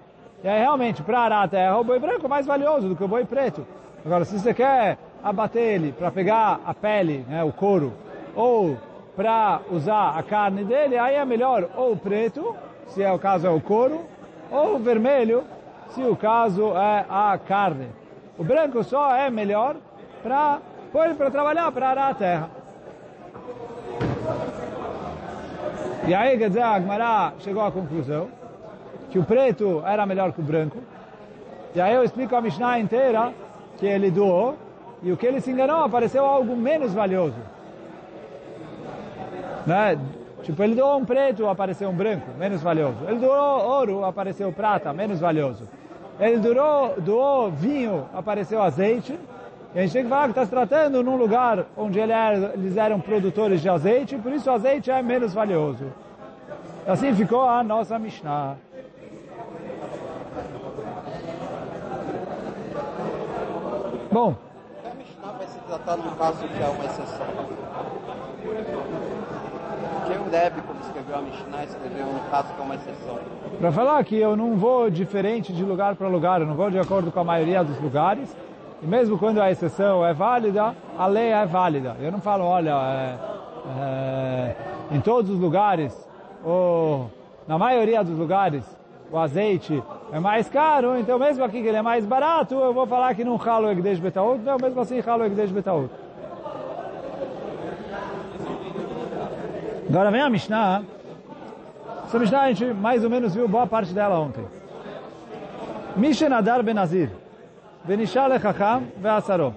E 0.43 0.49
aí 0.49 0.61
realmente, 0.61 1.05
para 1.05 1.21
arar 1.21 1.45
a 1.45 1.49
terra, 1.49 1.79
o 1.79 1.85
boi 1.85 2.01
branco 2.01 2.27
é 2.27 2.29
mais 2.29 2.47
valioso 2.47 2.89
do 2.89 2.97
que 2.97 3.05
o 3.05 3.09
boi 3.09 3.25
preto. 3.25 3.65
Agora, 4.05 4.25
se 4.25 4.41
você 4.41 4.53
quer 4.53 4.99
abater 5.23 5.63
ele 5.63 5.93
para 5.93 6.11
pegar 6.11 6.61
a 6.67 6.75
pele, 6.75 7.25
né, 7.29 7.45
o 7.45 7.53
couro, 7.53 7.93
ou 8.35 8.77
para 9.15 9.61
usar 9.71 10.19
a 10.19 10.23
carne 10.25 10.65
dele, 10.65 10.99
aí 10.99 11.15
é 11.15 11.25
melhor 11.25 11.69
ou 11.77 11.93
o 11.93 11.97
preto, 11.97 12.57
se 12.89 13.05
é 13.05 13.13
o 13.13 13.21
caso 13.21 13.47
é 13.47 13.51
o 13.51 13.61
couro, 13.61 14.01
ou 14.51 14.75
o 14.75 14.79
vermelho, 14.81 15.45
se 15.91 16.03
o 16.03 16.17
caso 16.17 16.77
é 16.77 17.07
a 17.09 17.39
carne. 17.39 17.87
O 18.37 18.43
branco 18.43 18.83
só 18.83 19.15
é 19.15 19.31
melhor 19.31 19.77
para 20.25 20.59
ele 21.03 21.15
para 21.15 21.31
trabalhar, 21.31 21.73
para 21.73 21.89
arar 21.89 22.11
a 22.11 22.15
terra. 22.15 22.51
E 26.07 26.15
aí, 26.15 26.37
quer 26.37 26.49
dizer, 26.49 26.63
a 26.63 26.75
Agmará 26.75 27.33
chegou 27.39 27.65
à 27.65 27.73
conclusão 27.73 28.29
que 29.11 29.19
o 29.19 29.25
preto 29.25 29.83
era 29.87 30.05
melhor 30.05 30.33
que 30.33 30.41
o 30.41 30.45
branco. 30.45 30.79
E 31.75 31.81
aí 31.81 31.95
eu 31.95 32.05
explico 32.05 32.37
a 32.37 32.41
Mishnah 32.41 32.79
inteira 32.79 33.33
que 33.79 33.87
ele 33.87 34.11
doou, 34.11 34.57
e 35.03 35.11
o 35.11 35.17
que 35.17 35.27
ele 35.27 35.41
se 35.41 35.51
enganou 35.51 35.83
apareceu 35.83 36.25
algo 36.25 36.55
menos 36.57 36.93
valioso. 36.93 37.37
Né? 39.67 39.99
Tipo, 40.43 40.63
ele 40.63 40.75
doou 40.75 40.99
um 40.99 41.05
preto, 41.05 41.49
apareceu 41.49 41.89
um 41.89 41.95
branco, 41.95 42.27
menos 42.39 42.63
valioso. 42.63 42.99
Ele 43.09 43.19
doou 43.19 43.65
ouro, 43.65 44.05
apareceu 44.05 44.53
prata, 44.53 44.93
menos 44.93 45.19
valioso. 45.19 45.67
Ele 46.21 46.37
doou, 46.37 47.01
doou 47.01 47.51
vinho, 47.51 48.07
apareceu 48.13 48.63
azeite. 48.63 49.19
E 49.75 49.79
a 49.79 49.83
gente 49.83 49.93
tem 49.93 50.05
que 50.05 50.09
falar 50.09 50.25
que 50.25 50.31
está 50.31 50.45
se 50.45 50.51
tratando 50.51 51.03
num 51.03 51.17
lugar 51.17 51.67
onde 51.77 51.99
ele 51.99 52.13
era, 52.13 52.53
eles 52.55 52.77
eram 52.77 53.01
produtores 53.01 53.61
de 53.61 53.69
azeite, 53.69 54.17
por 54.17 54.33
isso 54.33 54.49
o 54.49 54.53
azeite 54.53 54.89
é 54.89 55.03
menos 55.03 55.35
valioso. 55.35 55.93
Assim 56.87 57.13
ficou 57.13 57.43
a 57.43 57.61
nossa 57.65 57.99
Mishnah. 57.99 58.57
Bom. 64.13 64.37
A 64.85 64.95
Mishnah 64.95 65.33
vai 65.33 65.47
se 65.49 65.59
tratar 65.59 65.97
no 65.97 66.13
caso 66.13 66.47
que 66.47 66.63
é 66.63 66.67
uma 66.69 66.85
exceção. 66.85 67.27
Porque 69.97 70.19
o 70.19 70.31
Rebbe, 70.31 70.63
quando 70.63 70.83
escreveu 70.83 71.17
a 71.17 71.23
Mishnah, 71.23 71.65
escreveu 71.65 72.07
no 72.07 72.21
caso 72.31 72.55
que 72.55 72.61
é 72.61 72.65
uma 72.65 72.75
exceção. 72.77 73.19
Para 73.59 73.73
falar 73.73 74.05
que 74.05 74.17
eu 74.17 74.37
não 74.37 74.55
vou 74.55 74.89
diferente 74.89 75.53
de 75.53 75.65
lugar 75.65 75.97
para 75.97 76.07
lugar, 76.07 76.41
eu 76.41 76.47
não 76.47 76.55
vou 76.55 76.71
de 76.71 76.79
acordo 76.79 77.11
com 77.11 77.19
a 77.19 77.25
maioria 77.25 77.65
dos 77.65 77.81
lugares, 77.81 78.37
e 78.85 78.87
mesmo 78.87 79.19
quando 79.19 79.41
a 79.41 79.51
exceção 79.51 80.05
é 80.05 80.13
válida, 80.13 80.75
a 80.99 81.07
lei 81.07 81.31
é 81.31 81.47
válida. 81.47 81.97
Eu 81.99 82.13
não 82.13 82.21
falo, 82.21 82.45
olha, 82.45 82.71
é, 82.71 83.19
é, 83.81 84.57
em 84.93 85.01
todos 85.01 85.31
os 85.31 85.41
lugares, 85.41 86.07
ou 86.45 87.11
na 87.49 87.57
maioria 87.57 88.05
dos 88.05 88.19
lugares, 88.19 88.63
o 89.11 89.17
azeite 89.19 89.83
é 90.13 90.21
mais 90.21 90.51
caro, 90.51 90.99
então 90.99 91.19
mesmo 91.19 91.43
aqui 91.43 91.63
que 91.63 91.69
ele 91.69 91.79
é 91.79 91.83
mais 91.83 92.05
barato, 92.05 92.55
eu 92.55 92.75
vou 92.75 92.87
falar 92.87 93.15
que 93.15 93.25
não 93.25 93.37
ralo 93.37 93.71
Egdesh 93.71 93.99
Betaut, 93.99 94.39
então 94.39 94.59
mesmo 94.61 94.79
assim 94.79 95.01
ralo 95.01 95.25
Egdesh 95.25 95.51
Betaut. 95.51 95.89
Agora 99.89 100.11
vem 100.11 100.21
a 100.21 100.29
Mishnah. 100.29 100.83
Essa 102.05 102.19
Mishnah 102.19 102.43
a 102.43 102.53
gente 102.53 102.75
mais 102.75 103.03
ou 103.03 103.09
menos 103.09 103.35
viu 103.35 103.49
boa 103.49 103.67
parte 103.67 103.95
dela 103.95 104.19
ontem. 104.19 104.45
Mishenadar 105.97 106.63
Benazir. 106.63 107.24
Benishal 107.85 108.33
Echacham 108.33 108.89
Ve'asaro. 108.99 109.55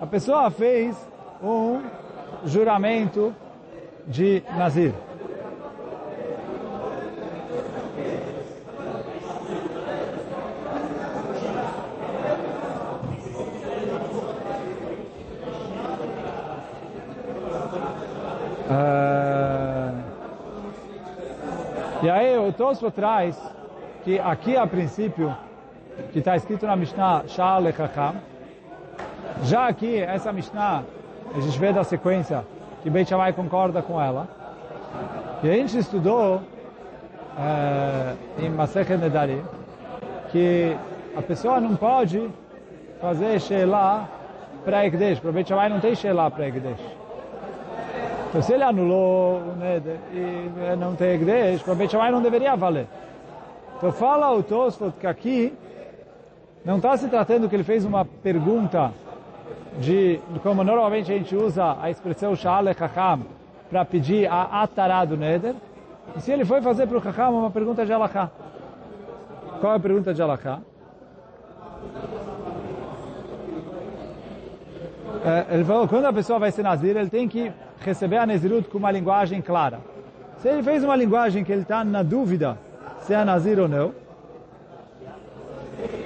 A 0.00 0.06
pessoa 0.06 0.50
fez 0.50 0.96
um 1.42 1.80
juramento 2.44 3.34
de 4.06 4.42
Nazir. 4.56 4.92
E 22.02 22.08
aí 22.08 22.38
o 22.38 22.52
Tosfo 22.52 22.90
traz 22.90 23.38
que 24.04 24.18
aqui 24.18 24.56
a 24.56 24.66
princípio, 24.66 25.36
que 26.12 26.18
está 26.18 26.36
escrito 26.36 26.66
na 26.66 26.76
Mishnah 26.76 27.24
Sha'al 27.26 27.68
Echacham, 27.68 28.14
já 29.44 29.68
aqui 29.68 30.00
essa 30.00 30.32
Mishnah, 30.32 30.82
a 31.34 31.40
gente 31.40 31.58
vê 31.58 31.72
da 31.72 31.84
sequência 31.84 32.44
que 32.82 32.90
Beit 32.90 33.08
Shammai 33.08 33.32
concorda 33.32 33.80
com 33.82 34.00
ela. 34.00 34.28
E 35.42 35.48
a 35.48 35.54
gente 35.54 35.78
estudou 35.78 36.42
é, 37.38 38.14
em 38.38 38.50
Masechet 38.50 38.98
Nedarim 38.98 39.42
que 40.30 40.76
a 41.16 41.22
pessoa 41.22 41.60
não 41.60 41.74
pode 41.76 42.30
fazer 43.00 43.40
Shelah 43.40 44.08
para 44.64 44.86
Ekdesh, 44.86 45.20
para 45.20 45.32
Beit 45.32 45.48
Shammai 45.48 45.68
não 45.68 45.80
tem 45.80 45.94
Shelah 45.94 46.30
para 46.30 46.48
Ekdesh. 46.48 46.80
Então, 48.28 48.42
se 48.42 48.52
ele 48.52 48.62
anulou 48.62 49.38
o 49.38 49.54
e 50.12 50.76
não 50.76 50.94
tem 50.94 51.14
Ekdesh, 51.14 51.62
para 51.62 51.74
Beit 51.74 51.90
Shammai 51.90 52.10
não 52.10 52.22
deveria 52.22 52.54
valer. 52.56 52.86
Então, 53.76 53.90
fala 53.90 54.30
o 54.32 54.42
Tosfot 54.42 54.92
que 55.00 55.06
aqui 55.06 55.52
não 56.64 56.76
está 56.76 56.96
se 56.96 57.08
tratando 57.08 57.48
que 57.48 57.56
ele 57.56 57.64
fez 57.64 57.84
uma 57.84 58.04
pergunta 58.04 58.92
de, 59.78 60.20
como 60.42 60.62
normalmente 60.62 61.12
a 61.12 61.16
gente 61.16 61.34
usa 61.34 61.76
a 61.80 61.90
expressão 61.90 62.36
Sha'ale 62.36 62.74
Chacham 62.74 63.20
para 63.70 63.84
pedir 63.84 64.30
a 64.30 64.62
Atará 64.62 65.04
do 65.04 65.16
Neder. 65.16 65.54
E 66.16 66.20
se 66.20 66.32
ele 66.32 66.44
foi 66.44 66.60
fazer 66.60 66.86
para 66.86 66.98
o 66.98 67.02
Chacham 67.02 67.38
uma 67.38 67.50
pergunta 67.50 67.86
de 67.86 67.92
Alaká. 67.92 68.30
Qual 69.60 69.72
é 69.72 69.76
a 69.76 69.80
pergunta 69.80 70.12
de 70.12 70.20
Alaká? 70.20 70.58
É, 75.24 75.54
ele 75.54 75.64
falou, 75.64 75.86
quando 75.86 76.06
a 76.06 76.12
pessoa 76.12 76.38
vai 76.38 76.50
ser 76.50 76.62
Nazir, 76.62 76.96
ele 76.96 77.10
tem 77.10 77.28
que 77.28 77.52
receber 77.80 78.16
a 78.16 78.26
Nezirut 78.26 78.68
com 78.68 78.78
uma 78.78 78.90
linguagem 78.90 79.40
clara. 79.40 79.80
Se 80.38 80.48
ele 80.48 80.62
fez 80.62 80.82
uma 80.82 80.96
linguagem 80.96 81.44
que 81.44 81.52
ele 81.52 81.62
está 81.62 81.84
na 81.84 82.02
dúvida 82.02 82.58
se 83.02 83.14
é 83.14 83.24
Nazir 83.24 83.58
ou 83.58 83.68
não, 83.68 83.92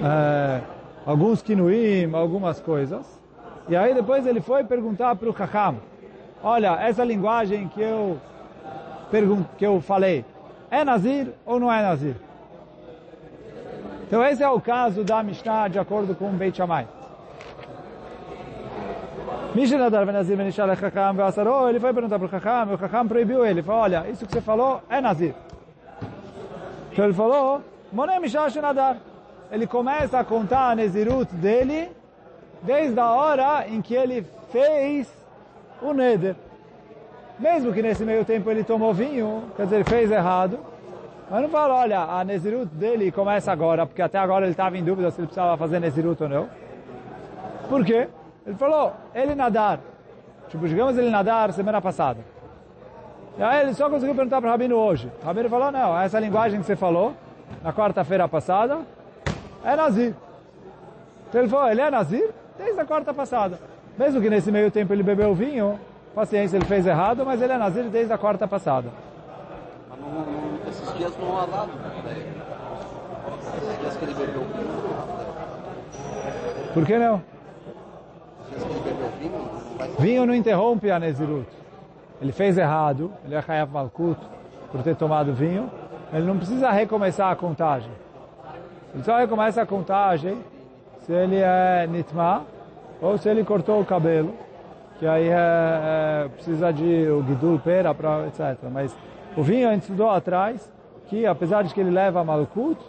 é, 0.03 0.61
alguns 1.05 1.41
kinuim, 1.41 2.13
algumas 2.13 2.59
coisas, 2.59 3.05
e 3.67 3.75
aí 3.75 3.93
depois 3.93 4.25
ele 4.25 4.41
foi 4.41 4.63
perguntar 4.63 5.15
para 5.15 5.29
o 5.29 5.35
Chacham, 5.35 5.77
olha, 6.43 6.77
essa 6.81 7.03
linguagem 7.03 7.67
que 7.69 7.81
eu, 7.81 8.17
que 9.57 9.65
eu 9.65 9.81
falei, 9.81 10.23
é 10.69 10.83
Nazir 10.83 11.29
ou 11.45 11.59
não 11.59 11.71
é 11.71 11.81
Nazir? 11.81 12.15
Então 14.07 14.23
esse 14.23 14.43
é 14.43 14.49
o 14.49 14.61
caso 14.61 15.03
da 15.03 15.23
Mishnah 15.23 15.67
de 15.67 15.79
acordo 15.79 16.13
com 16.13 16.29
Beit 16.29 16.55
Shammai. 16.55 16.87
Ele 21.69 21.79
foi 21.79 21.93
perguntar 21.93 22.19
para 22.19 22.25
o 22.25 22.29
Chacham, 22.29 22.71
e 22.71 22.73
o 22.75 22.77
Chacham 22.77 23.07
proibiu 23.07 23.45
ele, 23.45 23.59
ele 23.59 23.63
falou, 23.63 23.81
olha, 23.81 24.05
isso 24.09 24.25
que 24.25 24.33
você 24.33 24.41
falou 24.41 24.81
é 24.89 24.99
Nazir. 24.99 25.33
Então 26.91 27.05
ele 27.05 27.13
falou, 27.13 27.61
Monem 27.91 28.19
Mishal 28.19 28.49
Shenadar. 28.49 28.97
Ele 29.51 29.67
começa 29.67 30.19
a 30.19 30.23
contar 30.23 30.71
a 30.71 30.75
Nezirut 30.75 31.33
dele 31.35 31.89
desde 32.61 32.99
a 32.99 33.11
hora 33.11 33.67
em 33.67 33.81
que 33.81 33.93
ele 33.93 34.25
fez 34.51 35.11
o 35.81 35.93
Neder. 35.93 36.35
Mesmo 37.37 37.73
que 37.73 37.81
nesse 37.81 38.03
meio 38.03 38.23
tempo 38.23 38.49
ele 38.49 38.63
tomou 38.63 38.93
vinho, 38.93 39.43
quer 39.55 39.63
dizer, 39.63 39.75
ele 39.75 39.83
fez 39.83 40.09
errado, 40.09 40.57
mas 41.29 41.41
não 41.41 41.49
fala, 41.49 41.75
olha, 41.75 41.99
a 41.99 42.23
Nezirut 42.23 42.67
dele 42.73 43.11
começa 43.11 43.51
agora, 43.51 43.85
porque 43.85 44.01
até 44.01 44.17
agora 44.17 44.45
ele 44.45 44.51
estava 44.51 44.77
em 44.77 44.83
dúvida 44.83 45.11
se 45.11 45.19
ele 45.19 45.27
precisava 45.27 45.57
fazer 45.57 45.79
Nezirut 45.79 46.21
ou 46.23 46.29
não. 46.29 46.49
Por 47.67 47.83
quê? 47.83 48.07
Ele 48.45 48.55
falou, 48.55 48.93
ele 49.13 49.35
nadar. 49.35 49.79
Tipo, 50.49 50.67
digamos 50.67 50.97
ele 50.97 51.09
nadar 51.09 51.51
semana 51.51 51.81
passada. 51.81 52.19
E 53.37 53.43
aí 53.43 53.61
ele 53.61 53.73
só 53.73 53.89
conseguiu 53.89 54.15
perguntar 54.15 54.39
para 54.39 54.47
o 54.47 54.51
Rabino 54.51 54.75
hoje. 54.77 55.11
O 55.21 55.25
Rabino 55.25 55.49
falou, 55.49 55.71
não, 55.71 55.99
essa 55.99 56.19
linguagem 56.19 56.59
que 56.59 56.65
você 56.65 56.75
falou, 56.75 57.13
na 57.61 57.73
quarta-feira 57.73 58.27
passada, 58.27 58.79
é 59.65 59.75
Nazir. 59.75 60.13
Então 61.27 61.41
ele 61.41 61.49
falou, 61.49 61.69
ele 61.69 61.81
é 61.81 61.89
Nazir 61.89 62.29
desde 62.57 62.79
a 62.79 62.85
quarta 62.85 63.13
passada. 63.13 63.59
Mesmo 63.97 64.21
que 64.21 64.29
nesse 64.29 64.51
meio 64.51 64.69
tempo 64.69 64.93
ele 64.93 65.03
bebeu 65.03 65.33
vinho, 65.33 65.79
paciência, 66.13 66.57
ele 66.57 66.65
fez 66.65 66.85
errado, 66.85 67.25
mas 67.25 67.41
ele 67.41 67.51
é 67.51 67.57
Nazir 67.57 67.85
desde 67.85 68.13
a 68.13 68.17
quarta 68.17 68.47
passada. 68.47 68.89
Mas 69.89 69.99
não, 69.99 70.09
não, 70.09 70.69
esses 70.69 70.93
dias 70.93 71.13
não 71.19 71.37
há. 71.37 71.45
Né? 71.45 72.33
Esses 73.41 73.79
dias 73.79 73.97
que 73.97 74.05
ele 74.05 74.13
bebeu 74.13 74.41
vinho. 74.41 74.85
Por 76.73 76.85
que 76.85 76.97
não? 76.97 77.21
Esses 78.51 78.67
dias 78.67 78.81
que 78.81 78.89
ele 78.89 78.97
bebeu 78.97 79.95
vinho, 79.99 80.25
não 80.25 80.35
interrompe 80.35 80.91
a 80.91 80.99
Nezirut. 80.99 81.49
Ele 82.21 82.31
fez 82.31 82.57
errado, 82.57 83.11
ele 83.25 83.35
é 83.35 83.43
Hayaf 83.45 83.71
Malkut, 83.71 84.19
por 84.71 84.83
ter 84.83 84.95
tomado 84.95 85.33
vinho, 85.33 85.69
ele 86.13 86.25
não 86.25 86.37
precisa 86.37 86.69
recomeçar 86.71 87.31
a 87.31 87.35
contagem. 87.35 87.91
Ele 88.95 89.03
só 89.03 89.17
recomeça 89.17 89.61
a 89.61 89.65
contagem 89.65 90.37
se 91.01 91.11
ele 91.11 91.35
é 91.35 91.85
Nitma 91.85 92.45
ou 93.01 93.17
se 93.17 93.27
ele 93.27 93.43
cortou 93.43 93.81
o 93.81 93.85
cabelo, 93.85 94.33
que 94.97 95.05
aí 95.05 95.27
é, 95.27 95.33
é, 95.35 96.29
precisa 96.29 96.71
de 96.71 97.09
o 97.09 97.21
Gidul, 97.27 97.59
pera, 97.59 97.93
pra, 97.93 98.25
etc. 98.27 98.57
Mas 98.71 98.95
o 99.35 99.43
vinho 99.43 99.67
a 99.67 99.73
gente 99.73 99.81
estudou 99.81 100.09
atrás, 100.09 100.71
que 101.07 101.25
apesar 101.25 101.63
de 101.63 101.73
que 101.73 101.81
ele 101.81 101.89
leva 101.89 102.23
Malkut, 102.23 102.79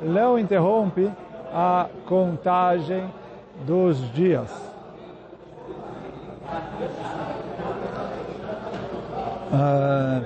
não 0.00 0.38
interrompe 0.38 1.10
a 1.52 1.88
contagem 2.06 3.12
dos 3.66 3.98
dias. 4.12 4.48
Uh, 9.50 10.24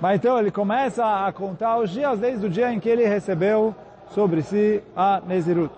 mas 0.00 0.16
então 0.16 0.38
ele 0.38 0.52
começa 0.52 1.26
a 1.26 1.32
contar 1.32 1.78
os 1.78 1.90
dias 1.90 2.20
desde 2.20 2.46
o 2.46 2.48
dia 2.48 2.72
em 2.72 2.78
que 2.78 2.88
ele 2.88 3.04
recebeu 3.04 3.74
sobre 4.14 4.42
si 4.42 4.80
a 4.96 5.20
Nezirut. 5.26 5.74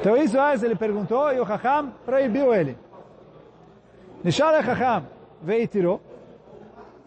Então 0.00 0.16
isso 0.16 0.36
é, 0.36 0.54
ele 0.54 0.74
perguntou 0.74 1.32
e 1.32 1.40
o 1.40 1.46
Chacham 1.46 1.92
proibiu 2.04 2.52
ele. 2.52 2.76
Nishal 4.22 4.52
Chacham 4.62 5.04
veio 5.40 5.62
e 5.62 5.66
tirou. 5.68 6.00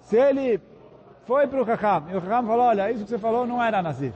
Se 0.01 0.15
ele 0.15 0.59
foi 1.25 1.45
para 1.47 1.61
o 1.61 1.65
Chacham 1.65 2.03
e 2.09 2.15
o 2.15 2.21
Chacham 2.21 2.47
falou, 2.47 2.65
olha, 2.65 2.89
isso 2.91 3.03
que 3.03 3.09
você 3.09 3.19
falou 3.19 3.45
não 3.45 3.61
era 3.61 3.81
Nazir. 3.81 4.13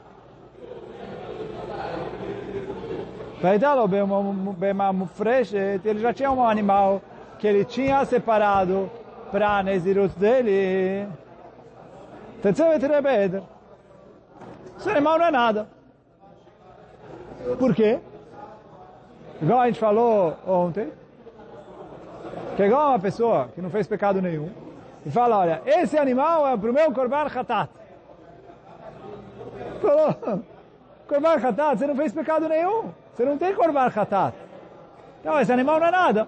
Ele 5.84 6.00
já 6.00 6.14
tinha 6.14 6.32
um 6.32 6.44
animal 6.46 7.02
que 7.40 7.48
ele 7.48 7.66
tinha 7.66 8.06
separado 8.06 8.90
para 9.32 9.62
Nezirut 9.64 10.18
dele. 10.18 11.08
Esse 14.82 14.90
animal 14.90 15.20
não 15.20 15.26
é 15.28 15.32
nada. 15.32 15.68
Por 17.60 17.76
quê? 17.76 18.00
Igual 19.40 19.62
a 19.62 19.68
gente 19.68 19.80
falou 19.80 20.36
ontem, 20.48 20.92
que 22.56 22.64
é 22.64 22.66
igual 22.66 22.90
uma 22.90 23.00
pessoa 23.00 23.50
que 23.54 23.62
não 23.62 23.70
fez 23.70 23.88
pecado 23.88 24.20
nenhum, 24.20 24.50
e 25.06 25.12
fala, 25.12 25.38
olha, 25.38 25.62
esse 25.68 26.00
animal 26.00 26.48
é 26.48 26.58
para 26.58 26.72
o 26.72 26.74
meu 26.74 26.92
Korban 26.92 27.28
Khatat. 27.28 27.70
Falou, 29.84 30.44
Korban 31.08 31.40
Khatat, 31.40 31.78
você 31.78 31.86
não 31.86 31.96
fez 31.96 32.12
pecado 32.12 32.50
nenhum. 32.50 32.90
Você 33.14 33.24
não 33.24 33.38
tem 33.38 33.54
Korban 33.54 33.88
Khatat. 33.88 34.34
Então, 35.20 35.40
esse 35.40 35.54
animal 35.54 35.80
não 35.80 35.88
é 35.88 35.92
nada. 35.92 36.28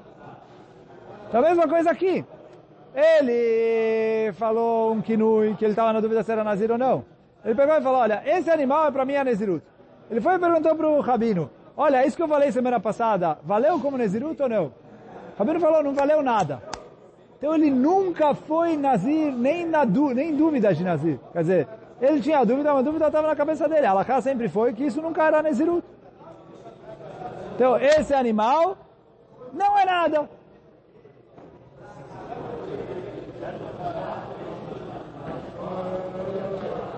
Então, 1.27 1.39
a 1.39 1.43
mesma 1.43 1.67
coisa 1.67 1.89
aqui. 1.89 2.23
Ele 2.93 4.31
falou 4.33 4.93
um 4.93 5.01
kinui, 5.01 5.55
que 5.55 5.65
ele 5.65 5.71
estava 5.71 5.91
na 5.91 5.99
dúvida 5.99 6.21
se 6.21 6.31
era 6.31 6.43
Nazir 6.43 6.71
ou 6.71 6.77
não. 6.77 7.12
Ele 7.43 7.55
pegou 7.55 7.75
e 7.75 7.81
falou, 7.81 7.99
olha, 7.99 8.21
esse 8.25 8.49
animal 8.49 8.87
é 8.87 8.91
para 8.91 9.05
mim 9.05 9.15
a 9.15 9.23
Nezirut. 9.23 9.63
Ele 10.09 10.21
foi 10.21 10.35
e 10.35 10.39
perguntou 10.39 10.75
para 10.75 10.87
o 10.87 11.01
Rabino, 11.01 11.49
olha, 11.75 12.05
isso 12.05 12.15
que 12.15 12.23
eu 12.23 12.27
falei 12.27 12.51
semana 12.51 12.79
passada, 12.79 13.37
valeu 13.43 13.79
como 13.79 13.97
Nezirut 13.97 14.41
ou 14.41 14.49
não? 14.49 14.65
O 14.65 15.39
Rabino 15.39 15.59
falou, 15.59 15.83
não 15.83 15.93
valeu 15.93 16.21
nada. 16.21 16.61
Então 17.37 17.53
ele 17.53 17.69
nunca 17.69 18.33
foi 18.33 18.77
Nazir, 18.77 19.33
nem, 19.33 19.65
na 19.65 19.83
nem 19.85 20.35
dúvida 20.35 20.73
de 20.73 20.83
Nazir. 20.83 21.19
Quer 21.33 21.41
dizer, 21.41 21.67
ele 22.01 22.21
tinha 22.21 22.43
dúvida, 22.45 22.71
mas 22.71 22.79
a 22.79 22.83
dúvida 22.83 23.07
estava 23.07 23.27
na 23.27 23.35
cabeça 23.35 23.67
dele. 23.67 23.85
A 23.85 24.21
sempre 24.21 24.47
foi 24.47 24.73
que 24.73 24.85
isso 24.85 25.01
nunca 25.01 25.23
era 25.23 25.41
Nezirut. 25.41 25.85
Então, 27.55 27.77
esse 27.77 28.13
animal 28.13 28.77
não 29.53 29.77
é 29.77 29.85
nada. 29.85 30.29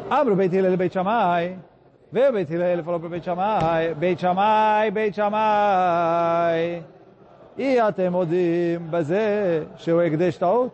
Abre 0.07 0.33
o 0.33 0.35
Beit 0.35 0.53
Hillel 0.53 0.77
Beit 0.77 0.93
Shammai. 0.93 1.57
Veio 2.11 2.29
o 2.29 2.33
Beit 2.33 2.53
Hillel 2.53 2.83
falou 2.83 2.99
para 2.99 3.07
o 3.07 3.09
Beit 3.09 3.25
Shammai, 3.25 3.95
Beit 3.95 4.21
Shammai, 4.21 4.91
Beit 4.91 5.15
Shammai. 5.15 6.83
E 7.57 7.79
até 7.79 8.07
modim 8.07 8.77
bazé, 8.81 9.65
seu 9.79 9.99
egdesh 9.99 10.37
taot. 10.37 10.71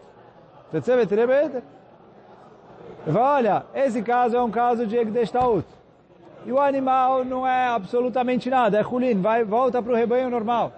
você 0.70 0.98
Beit 0.98 1.14
Hillel 1.14 1.28
Beit 1.28 1.64
Olha, 3.08 3.64
esse 3.74 4.02
caso 4.02 4.36
é 4.36 4.42
um 4.42 4.52
caso 4.52 4.86
de 4.86 4.98
egdesh 4.98 5.32
taot. 5.32 5.66
E 6.46 6.52
o 6.52 6.60
animal 6.60 7.24
não 7.24 7.48
é 7.48 7.68
absolutamente 7.68 8.50
nada, 8.50 8.80
é 8.80 8.82
rulim, 8.82 9.22
vai, 9.22 9.46
volta 9.46 9.82
para 9.82 9.94
o 9.94 9.96
rebanho 9.96 10.30
normal. 10.30 10.74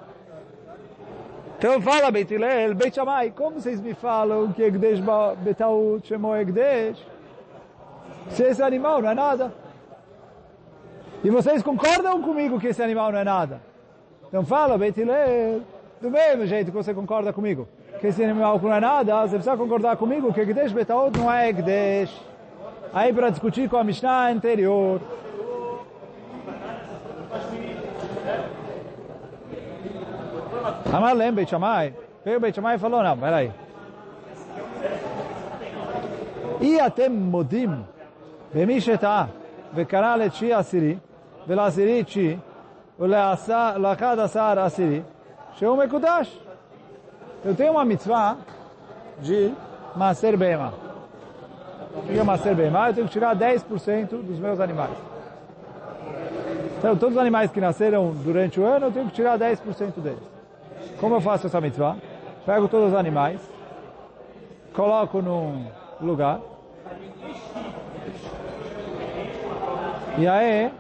Então 1.58 1.82
fala 1.82 2.12
Beit 2.12 2.32
Hillel, 2.32 2.76
Beit 2.76 2.94
Shammai, 2.94 3.32
como 3.32 3.60
vocês 3.60 3.82
me 3.82 3.96
falam 3.96 4.54
que 4.54 4.62
egdesh 4.62 5.00
taot 5.58 6.08
chamou 6.08 6.38
egdesh? 6.38 7.13
se 8.30 8.44
esse 8.44 8.62
animal 8.62 9.02
não 9.02 9.10
é 9.10 9.14
nada. 9.14 9.54
E 11.24 11.30
vocês 11.30 11.64
concordam 11.64 12.22
comigo 12.22 12.60
que 12.60 12.68
esse 12.68 12.84
animal 12.84 13.12
não 13.12 13.20
é 13.20 13.24
nada? 13.24 13.62
Então 14.28 14.46
fala, 14.46 14.78
Beitilel, 14.78 15.62
do 16.02 16.10
mesmo 16.10 16.46
jeito 16.46 16.72
que 16.72 16.78
você 16.78 16.94
concorda 16.94 17.32
comigo, 17.32 17.68
que 18.00 18.08
esse 18.08 18.24
animal 18.24 18.60
não 18.62 18.74
é 18.74 18.80
nada, 18.80 19.22
você 19.22 19.36
precisa 19.36 19.56
concordar 19.56 19.96
comigo 19.96 20.34
que 20.34 20.42
Egdesh 20.42 20.72
Betaot 20.72 21.18
não 21.18 21.32
é 21.32 21.50
Egdesh. 21.50 22.14
Aí 22.94 23.14
para 23.14 23.30
discutir 23.30 23.70
com 23.70 23.78
a 23.78 23.84
Mishnah 23.84 24.30
anterior, 24.30 25.00
Amar 30.94 31.16
lembra 31.16 31.38
Beit 31.38 31.50
Shammai. 31.50 31.94
Veio 32.24 32.40
Beit 32.40 32.56
Shammai 32.56 32.76
e 32.76 32.80
falou, 32.80 33.02
não, 33.02 33.18
peraí. 33.18 33.52
E 36.62 36.80
até 36.80 37.10
Modim, 37.10 37.84
במי 38.55 38.81
שטעה 38.81 39.27
וקרא 39.75 40.17
לתשיעי 40.17 40.53
עשירי, 40.55 40.97
ולעשירי 41.49 42.05
תשיעי, 42.05 42.37
ולאחד 42.99 44.19
עשר 44.19 44.61
עשירי, 44.61 45.01
שהוא 45.55 45.85
מקודש. 45.85 46.39
Eu 47.45 47.55
tenho 47.55 47.73
uma 47.73 47.85
mitzvah 47.85 48.37
de 49.21 49.53
Maser 49.95 50.37
Bema. 50.37 50.73
O 51.95 52.03
que 52.03 52.19
é 52.19 52.23
Maser 52.25 52.55
Bema? 52.55 52.89
Eu 52.89 52.95
tenho 52.95 53.07
que 53.07 53.13
tirar 53.13 53.37
10% 53.37 54.09
dos 54.09 54.39
meus 54.41 54.59
animais. 54.59 54.97
Então, 56.79 56.97
todos 56.97 57.15
os 57.15 57.21
animais 57.21 57.53
que 57.53 57.61
nasceram 57.61 58.13
durante 58.25 58.61
o 58.61 58.67
ano, 58.67 58.87
eu 58.87 58.93
tenho 58.93 59.07
que 59.07 59.13
tirar 59.13 59.39
10% 59.39 60.01
deles. 60.01 60.19
Como 61.01 61.15
eu 61.15 61.21
faço 61.21 61.47
essa 61.47 61.61
mitzvah? 61.61 61.97
Pego 62.45 62.67
todos 62.67 62.89
os 62.89 62.99
animais, 62.99 63.41
coloco 64.75 65.23
num 65.23 65.67
lugar, 66.01 66.41
e 70.18 70.28
aí 70.28 70.72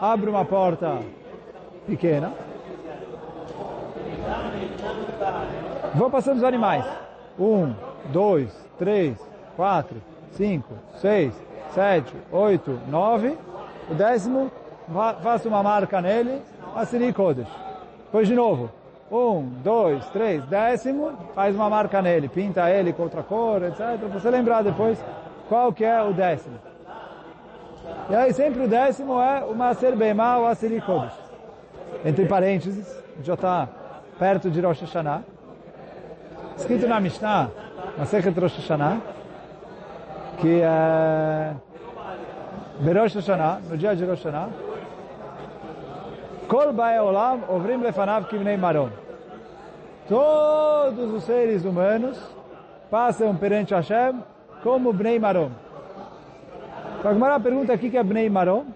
abro 0.00 0.30
uma 0.30 0.44
porta 0.44 0.98
pequena, 1.86 2.32
vou 5.94 6.10
passando 6.10 6.38
os 6.38 6.44
animais. 6.44 6.84
Um, 7.38 7.74
dois, 8.12 8.50
três, 8.78 9.18
quatro, 9.56 9.96
cinco, 10.32 10.74
seis, 10.96 11.34
sete, 11.74 12.14
oito, 12.32 12.78
nove. 12.88 13.36
O 13.90 13.94
décimo, 13.94 14.50
faço 15.22 15.48
uma 15.48 15.62
marca 15.62 16.00
nele, 16.00 16.40
Asiri 16.74 17.12
Kodesh. 17.12 17.48
Depois 18.04 18.26
de 18.28 18.34
novo. 18.34 18.70
Um, 19.10 19.42
dois, 19.64 20.08
três, 20.10 20.44
décimo, 20.44 21.12
faz 21.34 21.54
uma 21.54 21.68
marca 21.68 22.00
nele, 22.00 22.28
pinta 22.28 22.70
ele 22.70 22.92
com 22.92 23.02
outra 23.02 23.24
cor, 23.24 23.60
etc. 23.64 23.98
Para 23.98 24.08
você 24.08 24.30
lembrar 24.30 24.62
depois 24.62 25.04
qual 25.48 25.72
que 25.72 25.84
é 25.84 26.00
o 26.00 26.12
décimo. 26.12 26.69
E 28.10 28.14
aí 28.14 28.32
sempre 28.32 28.64
o 28.64 28.68
décimo 28.68 29.20
é 29.20 29.44
o 29.44 29.54
Maser 29.54 29.94
Beimá 29.94 30.38
ou 30.38 30.48
Asiri 30.48 30.80
Kodesh. 30.80 31.14
Entre 32.04 32.26
parênteses, 32.26 32.92
já 33.22 33.34
está 33.34 33.68
perto 34.18 34.50
de 34.50 34.60
Rosh 34.60 34.80
Hashanah. 34.80 35.22
Escrito 36.56 36.88
na 36.88 36.98
Mishnah, 36.98 37.50
Masechet 37.96 38.36
Rosh 38.36 38.56
Hashanah, 38.56 38.98
que 40.38 40.60
é 40.60 41.54
Berosh 42.80 43.14
Hashanah, 43.14 43.60
no 43.70 43.76
dia 43.78 43.94
de 43.94 44.04
Rosh 44.04 44.24
Hashanah, 44.24 44.48
Kol 46.48 46.72
Bae 46.72 46.98
Olam 46.98 47.44
Ovrim 47.48 47.80
Lefanav 47.80 48.26
Kivnei 48.26 48.56
Maron. 48.56 48.90
Todos 50.08 51.12
os 51.14 51.22
seres 51.22 51.64
humanos 51.64 52.20
passam 52.90 53.36
perante 53.36 53.72
Hashem 53.72 54.20
como 54.64 54.92
Bnei 54.92 55.20
Marom. 55.20 55.50
A 57.02 57.14
Gemara 57.14 57.40
pergunta 57.40 57.72
aqui 57.72 57.88
que 57.88 57.96
é 57.96 58.02
Bnei 58.02 58.28
Marom. 58.28 58.66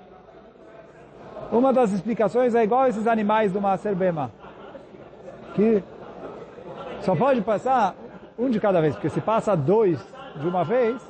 Uma 1.53 1.75
das 1.75 1.93
explicações 1.93 2.55
é 2.55 2.64
igual 2.64 2.87
esses 2.87 3.07
animais 3.07 3.53
do 3.53 3.61
Maser. 3.61 3.95
Que 5.55 5.85
só 7.03 7.14
pode 7.14 7.43
passar 7.43 7.95
um 8.39 8.49
de 8.49 8.59
cada 8.59 8.81
vez, 8.81 8.95
porque 8.95 9.11
se 9.11 9.20
passa 9.20 9.55
dois 9.55 10.03
de 10.37 10.49
uma 10.49 10.64
vez, 10.64 11.01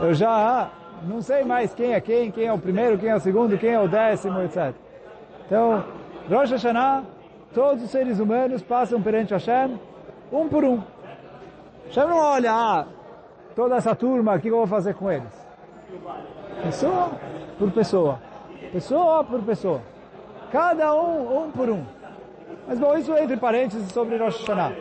eu 0.00 0.12
já 0.12 0.70
não 1.04 1.22
sei 1.22 1.44
mais 1.44 1.72
quem 1.72 1.94
é 1.94 2.00
quem, 2.00 2.32
quem 2.32 2.46
é 2.46 2.52
o 2.52 2.58
primeiro, 2.58 2.98
quem 2.98 3.08
é 3.08 3.14
o 3.14 3.20
segundo, 3.20 3.56
quem 3.56 3.70
é 3.70 3.80
o 3.80 3.88
décimo, 3.88 4.42
etc. 4.42 4.74
Então, 5.46 5.84
Rosh 6.28 6.50
Hashanah, 6.50 7.04
todos 7.54 7.84
os 7.84 7.90
seres 7.90 8.18
humanos 8.18 8.60
passam 8.60 9.00
perante 9.00 9.32
Hashem, 9.32 9.78
um 10.32 10.48
por 10.48 10.64
um. 10.64 10.82
Hashem 11.86 12.08
não 12.08 12.18
olha, 12.18 12.52
ah, 12.52 12.86
toda 13.54 13.76
essa 13.76 13.94
turma, 13.94 14.34
o 14.34 14.40
que 14.40 14.48
eu 14.48 14.56
vou 14.56 14.66
fazer 14.66 14.94
com 14.94 15.10
eles? 15.10 15.39
Pessoa 16.62 17.10
por 17.58 17.70
pessoa. 17.70 18.18
Pessoa 18.72 19.24
por 19.24 19.42
pessoa. 19.42 19.80
Cada 20.52 20.94
um, 20.94 21.44
um 21.44 21.50
por 21.50 21.70
um. 21.70 21.84
Mas 22.66 22.78
bom, 22.78 22.96
isso 22.96 23.16
entre 23.16 23.36
parênteses 23.36 23.90
sobre 23.92 24.16
Rosh 24.16 24.40
Hashanah. 24.40 24.72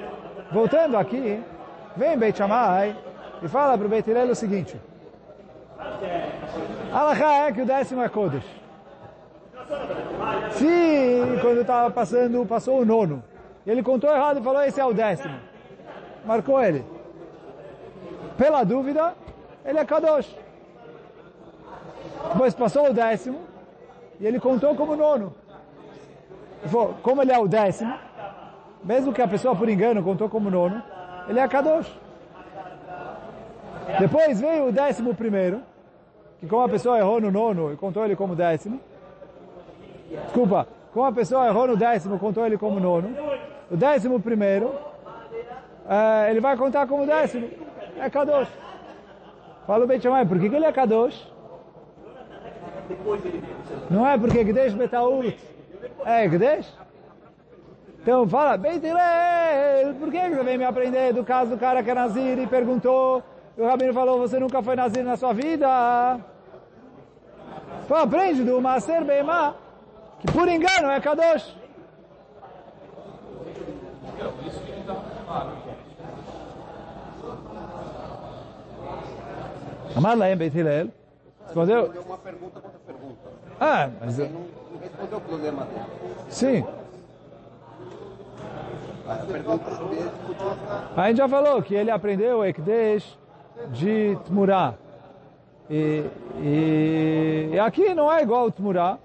Voltando 0.52 0.98
aqui, 0.98 1.44
vem 1.96 2.18
Beit 2.18 2.38
Shammai 2.38 2.96
e 3.42 3.48
fala 3.48 3.78
para 3.78 3.86
o 3.86 3.90
Beit 3.90 4.10
Hillel 4.10 4.32
o 4.32 4.36
seguinte. 4.36 4.80
Alahá 6.94 7.48
é 7.48 7.52
que 7.52 7.62
o 7.62 7.66
décimo 7.66 8.02
é 8.02 8.10
Kodesh. 8.10 8.46
Se 10.52 11.40
quando 11.42 11.62
estava 11.62 11.92
passando, 11.92 12.46
passou 12.46 12.82
o 12.82 12.86
nono, 12.86 13.24
ele 13.66 13.84
contou 13.84 14.10
errado 14.10 14.40
e 14.40 14.44
falou, 14.44 14.64
esse 14.64 14.80
é 14.80 14.86
o 14.86 14.94
décimo. 14.94 15.36
Marcou 16.26 16.62
ele. 16.62 16.84
Pela 18.38 18.64
dúvida, 18.64 19.14
ele 19.66 19.78
é 19.80 19.86
Kadosh. 19.86 20.36
Depois 22.28 22.54
passou 22.54 22.90
o 22.90 22.94
décimo, 22.94 23.40
e 24.20 24.28
ele 24.28 24.40
contou 24.40 24.76
como 24.76 24.96
nono. 24.96 25.34
Falou, 26.66 26.96
como 27.02 27.22
ele 27.22 27.32
é 27.32 27.40
o 27.40 27.48
décimo, 27.48 27.94
mesmo 28.84 29.14
que 29.14 29.22
a 29.22 29.28
pessoa 29.28 29.56
por 29.56 29.70
engano 29.70 30.04
contou 30.04 30.30
como 30.30 30.50
nono, 30.50 30.82
ele 31.28 31.40
é 31.40 31.48
Kadosh. 31.48 31.90
Depois 33.98 34.40
veio 34.40 34.68
o 34.68 34.72
décimo 34.72 35.16
primeiro, 35.16 35.62
que 36.40 36.48
como 36.48 36.64
a 36.64 36.70
pessoa 36.70 36.98
errou 36.98 37.20
no 37.20 37.32
nono 37.32 37.74
e 37.74 37.78
contou 37.78 38.06
ele 38.06 38.16
como 38.16 38.36
décimo, 38.36 38.80
desculpa, 40.26 40.68
como 40.94 41.06
a 41.06 41.12
pessoa 41.12 41.48
errou 41.48 41.68
no 41.68 41.78
décimo, 41.78 42.20
contou 42.20 42.46
ele 42.46 42.58
como 42.58 42.80
nono, 42.80 43.16
o 43.72 43.78
décimo 43.78 44.20
primeiro, 44.20 44.74
é, 45.88 46.30
ele 46.30 46.40
vai 46.40 46.56
contar 46.58 46.88
como 46.88 47.06
décimo, 47.06 47.50
é 47.98 48.10
Kadosh. 48.10 48.50
Fala 49.66 49.84
o 49.84 49.88
Beit 49.88 50.06
por 50.28 50.40
que, 50.40 50.50
que 50.50 50.56
ele 50.56 50.66
é 50.66 50.72
Kadosh? 50.72 51.29
Não 53.90 54.08
é 54.08 54.18
porque 54.18 54.44
Gdesh 54.44 54.74
Betaut 54.74 55.38
é 56.06 56.28
Gdesh? 56.28 56.74
Então 58.02 58.28
fala, 58.28 58.58
Beit 58.58 58.86
Hillel, 58.86 59.96
por 60.00 60.10
que 60.10 60.30
você 60.30 60.44
vem 60.44 60.58
me 60.58 60.64
aprender 60.64 61.14
do 61.14 61.24
caso 61.24 61.52
do 61.52 61.58
cara 61.58 61.84
que 61.84 61.92
é 61.92 61.94
Nazir 61.94 62.40
e 62.40 62.48
perguntou 62.48 63.24
o 63.60 63.66
Rabino 63.66 63.94
falou, 63.94 64.18
você 64.18 64.40
nunca 64.40 64.64
foi 64.64 64.74
Nazir 64.74 65.04
na 65.04 65.18
sua 65.18 65.34
vida. 65.34 66.18
Então 67.84 67.98
aprende 67.98 68.42
do 68.42 68.62
Maser 68.62 69.04
Beimá, 69.04 69.54
que 70.20 70.32
por 70.32 70.48
engano 70.48 70.90
é 70.90 71.00
Kadosh. 71.02 71.58
Amar 79.94 80.18
Laem 80.18 80.38
Beit 80.38 80.58
Hillel 80.58 80.99
respondeu... 81.50 81.92
Uma 82.06 82.18
pergunta 82.18 82.60
contra 82.60 82.80
pergunta. 82.86 83.30
Ah, 83.60 83.90
mas... 84.00 84.20
Ele 84.20 84.30
não, 84.30 84.42
não 84.72 84.80
respondeu 84.80 85.18
o 85.18 85.22
problema 85.22 85.66
dele. 85.66 85.86
Sim. 86.30 86.66
A 89.08 89.16
pergunta 89.16 89.70
dele. 89.86 90.12
A 90.96 91.08
gente 91.08 91.18
já 91.18 91.28
falou 91.28 91.62
que 91.62 91.74
ele 91.74 91.92
aprendeu 91.92 92.40
o 92.40 92.46
Ekdesh 92.46 93.18
de 93.72 94.18
Tmurá. 94.26 94.76
E, 95.70 96.04
e, 96.42 97.50
e 97.54 97.60
aqui 97.60 97.94
não 97.94 98.12
é 98.12 98.24
igual 98.24 98.46
o 98.46 98.52
Tmurá, 98.52 98.98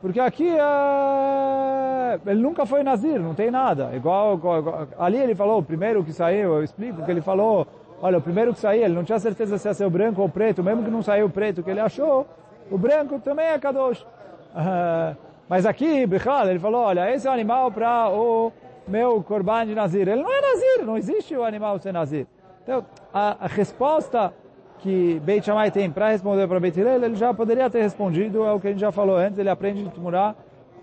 porque 0.00 0.18
aqui 0.20 0.48
é, 0.48 2.20
ele 2.26 2.40
nunca 2.40 2.64
foi 2.66 2.82
Nazir, 2.82 3.20
não 3.20 3.34
tem 3.34 3.50
nada. 3.50 3.90
Igual, 3.94 4.34
igual, 4.34 4.58
igual, 4.58 4.88
ali 4.98 5.16
ele 5.18 5.34
falou, 5.34 5.62
primeiro 5.62 6.02
que 6.04 6.12
saiu, 6.12 6.54
eu 6.54 6.62
explico 6.62 7.04
que 7.04 7.10
ele 7.10 7.20
falou, 7.20 7.66
olha, 8.00 8.18
o 8.18 8.20
primeiro 8.20 8.52
que 8.52 8.60
saiu, 8.60 8.84
ele 8.84 8.94
não 8.94 9.04
tinha 9.04 9.18
certeza 9.18 9.58
se 9.58 9.68
ia 9.68 9.74
ser 9.74 9.84
o 9.84 9.90
branco 9.90 10.20
ou 10.20 10.26
o 10.26 10.30
preto, 10.30 10.62
mesmo 10.62 10.82
que 10.82 10.90
não 10.90 11.02
saiu 11.02 11.26
o 11.26 11.30
preto 11.30 11.62
que 11.62 11.70
ele 11.70 11.80
achou, 11.80 12.26
o 12.70 12.78
branco 12.78 13.18
também 13.20 13.46
é 13.46 13.58
Kadosh. 13.58 14.02
Uh, 14.02 15.16
mas 15.48 15.64
aqui, 15.64 16.06
Bichal, 16.06 16.48
ele 16.48 16.58
falou, 16.58 16.82
olha, 16.82 17.10
esse 17.12 17.26
é 17.26 17.30
o 17.30 17.32
animal 17.32 17.70
para 17.70 18.10
o 18.10 18.52
meu 18.86 19.22
Korban 19.22 19.66
de 19.66 19.74
Nazir. 19.74 20.08
Ele 20.08 20.22
não 20.22 20.30
é 20.30 20.40
Nazir, 20.40 20.84
não 20.84 20.96
existe 20.96 21.34
o 21.34 21.42
animal 21.42 21.78
ser 21.78 21.92
Nazir. 21.92 22.26
Então, 22.62 22.84
a, 23.12 23.44
a 23.44 23.46
resposta 23.46 24.32
que 24.78 25.20
Beit 25.24 25.44
Shammai 25.44 25.70
tem 25.70 25.90
para 25.90 26.10
responder 26.10 26.46
para 26.46 26.60
Beit 26.60 26.78
Hillel, 26.78 27.02
ele 27.02 27.16
já 27.16 27.32
poderia 27.32 27.68
ter 27.70 27.82
respondido, 27.82 28.44
é 28.44 28.52
o 28.52 28.60
que 28.60 28.68
a 28.68 28.70
gente 28.70 28.80
já 28.80 28.92
falou 28.92 29.16
antes, 29.16 29.38
ele 29.38 29.48
aprende 29.48 29.82
de 29.82 29.90
Tmurá, 29.90 30.34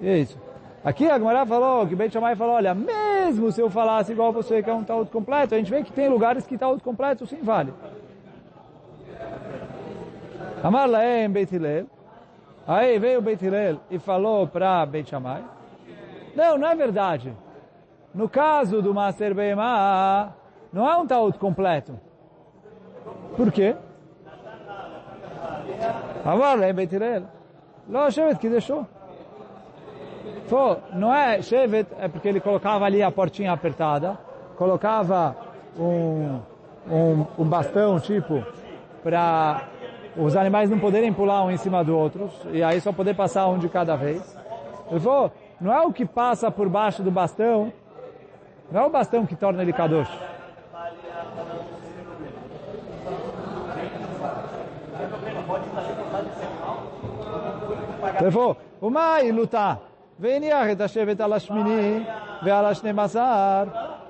e 0.01 0.09
é 0.09 0.17
isso. 0.17 0.37
Aqui 0.85 1.09
a 1.09 1.17
Gemara 1.17 1.47
falou, 1.47 1.87
que 1.87 1.95
Beit 1.95 2.13
Shammai 2.13 2.35
falou, 2.35 2.53
olha, 2.53 2.75
mesmo 2.75 3.51
se 3.51 3.59
eu 3.59 3.71
falasse 3.71 4.11
igual 4.11 4.31
você 4.31 4.61
que 4.61 4.69
é 4.69 4.73
um 4.73 4.83
taúd 4.83 5.09
completo, 5.09 5.55
a 5.55 5.57
gente 5.57 5.71
vê 5.71 5.81
que 5.81 5.91
tem 5.91 6.07
lugares 6.07 6.45
que 6.45 6.59
taúd 6.59 6.83
completo 6.83 7.25
sim 7.25 7.41
vale. 7.41 7.73
Amar 10.61 10.87
Laem 10.87 11.27
Beit 11.27 11.55
Hillel, 11.55 11.87
aí 12.67 12.99
veio 12.99 13.19
Beit 13.19 13.43
Hillel 13.43 13.79
e 13.89 13.97
falou 13.97 14.47
para 14.47 14.85
Beit 14.85 15.09
Shammai, 15.09 15.43
não, 16.35 16.55
não 16.55 16.67
é 16.67 16.75
verdade. 16.75 17.33
No 18.13 18.29
caso 18.29 18.79
do 18.79 18.93
Master 18.93 19.33
Beimah, 19.33 20.33
não 20.71 20.87
é 20.87 20.95
um 20.97 21.07
taúd 21.07 21.39
completo. 21.39 21.99
Por 23.35 23.51
quê? 23.51 23.75
Amar 26.23 26.59
Laem 26.59 26.75
Beit 26.75 26.93
Hillel, 26.93 27.23
Lo 27.89 28.37
que 28.39 28.49
deixou. 28.49 28.85
Falou, 30.47 30.79
não 30.93 31.13
é 31.13 31.41
Shevet, 31.41 31.87
é 31.99 32.07
porque 32.07 32.27
ele 32.27 32.39
colocava 32.39 32.85
ali 32.85 33.01
a 33.01 33.11
portinha 33.11 33.51
apertada, 33.51 34.17
colocava 34.55 35.35
um, 35.77 36.39
um, 36.89 37.25
um 37.39 37.45
bastão, 37.45 37.99
tipo, 37.99 38.43
para 39.03 39.63
os 40.15 40.35
animais 40.35 40.69
não 40.69 40.79
poderem 40.79 41.11
pular 41.11 41.43
um 41.43 41.51
em 41.51 41.57
cima 41.57 41.83
do 41.83 41.97
outro, 41.97 42.29
e 42.51 42.63
aí 42.63 42.79
só 42.79 42.91
poder 42.91 43.15
passar 43.15 43.47
um 43.47 43.57
de 43.57 43.67
cada 43.67 43.95
vez. 43.95 44.37
Ele 44.89 44.99
falou, 44.99 45.31
não 45.59 45.73
é 45.73 45.81
o 45.81 45.91
que 45.91 46.05
passa 46.05 46.51
por 46.51 46.69
baixo 46.69 47.01
do 47.01 47.11
bastão, 47.11 47.73
não 48.71 48.81
é 48.81 48.85
o 48.85 48.89
bastão 48.89 49.25
que 49.25 49.35
torna 49.35 49.61
ele 49.61 49.73
kadosh. 49.73 50.09
Ele 58.21 58.31
falou, 58.31 58.57
o 58.79 58.89
mai 58.89 59.31
lutar. 59.31 59.79
והניח 60.20 60.70
את 60.72 60.80
השבט 60.80 61.20
על 61.20 61.32
השמיני 61.32 62.04
ועל 62.42 62.66
השנים 62.66 62.98
עשר, 62.98 63.64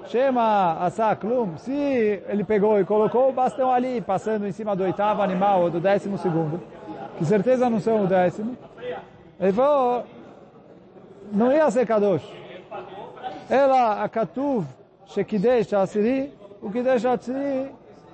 שמא 0.06 0.74
עשה 0.80 1.14
כלום. 1.14 1.54
Se 1.56 2.22
ele 2.28 2.44
pegou 2.44 2.80
e 2.80 2.84
colocou 2.84 3.28
o 3.28 3.32
bastão 3.32 3.70
ali, 3.70 4.00
passando 4.00 4.46
em 4.46 4.52
cima 4.52 4.74
do 4.74 4.82
oitavo 4.82 5.22
animal 5.22 5.62
ou 5.62 5.70
do 5.70 5.80
décimo 5.80 6.18
segundo, 6.18 6.60
que 7.16 7.24
certeza 7.24 7.70
não 7.70 7.80
são 7.80 8.04
o 8.04 8.06
décimo, 8.06 8.56
ele 9.38 9.52
falou, 9.52 10.02
não 11.32 11.52
ia 11.52 11.70
ser 11.70 11.86
kadosh. 11.86 12.26
Ela, 13.48 14.02
a 14.02 14.08
katuv, 14.08 14.64
שקידש 15.06 15.74
העשירי, 15.74 16.26
הוא 16.60 16.72
קידש 16.72 17.04
העשירי 17.04 17.64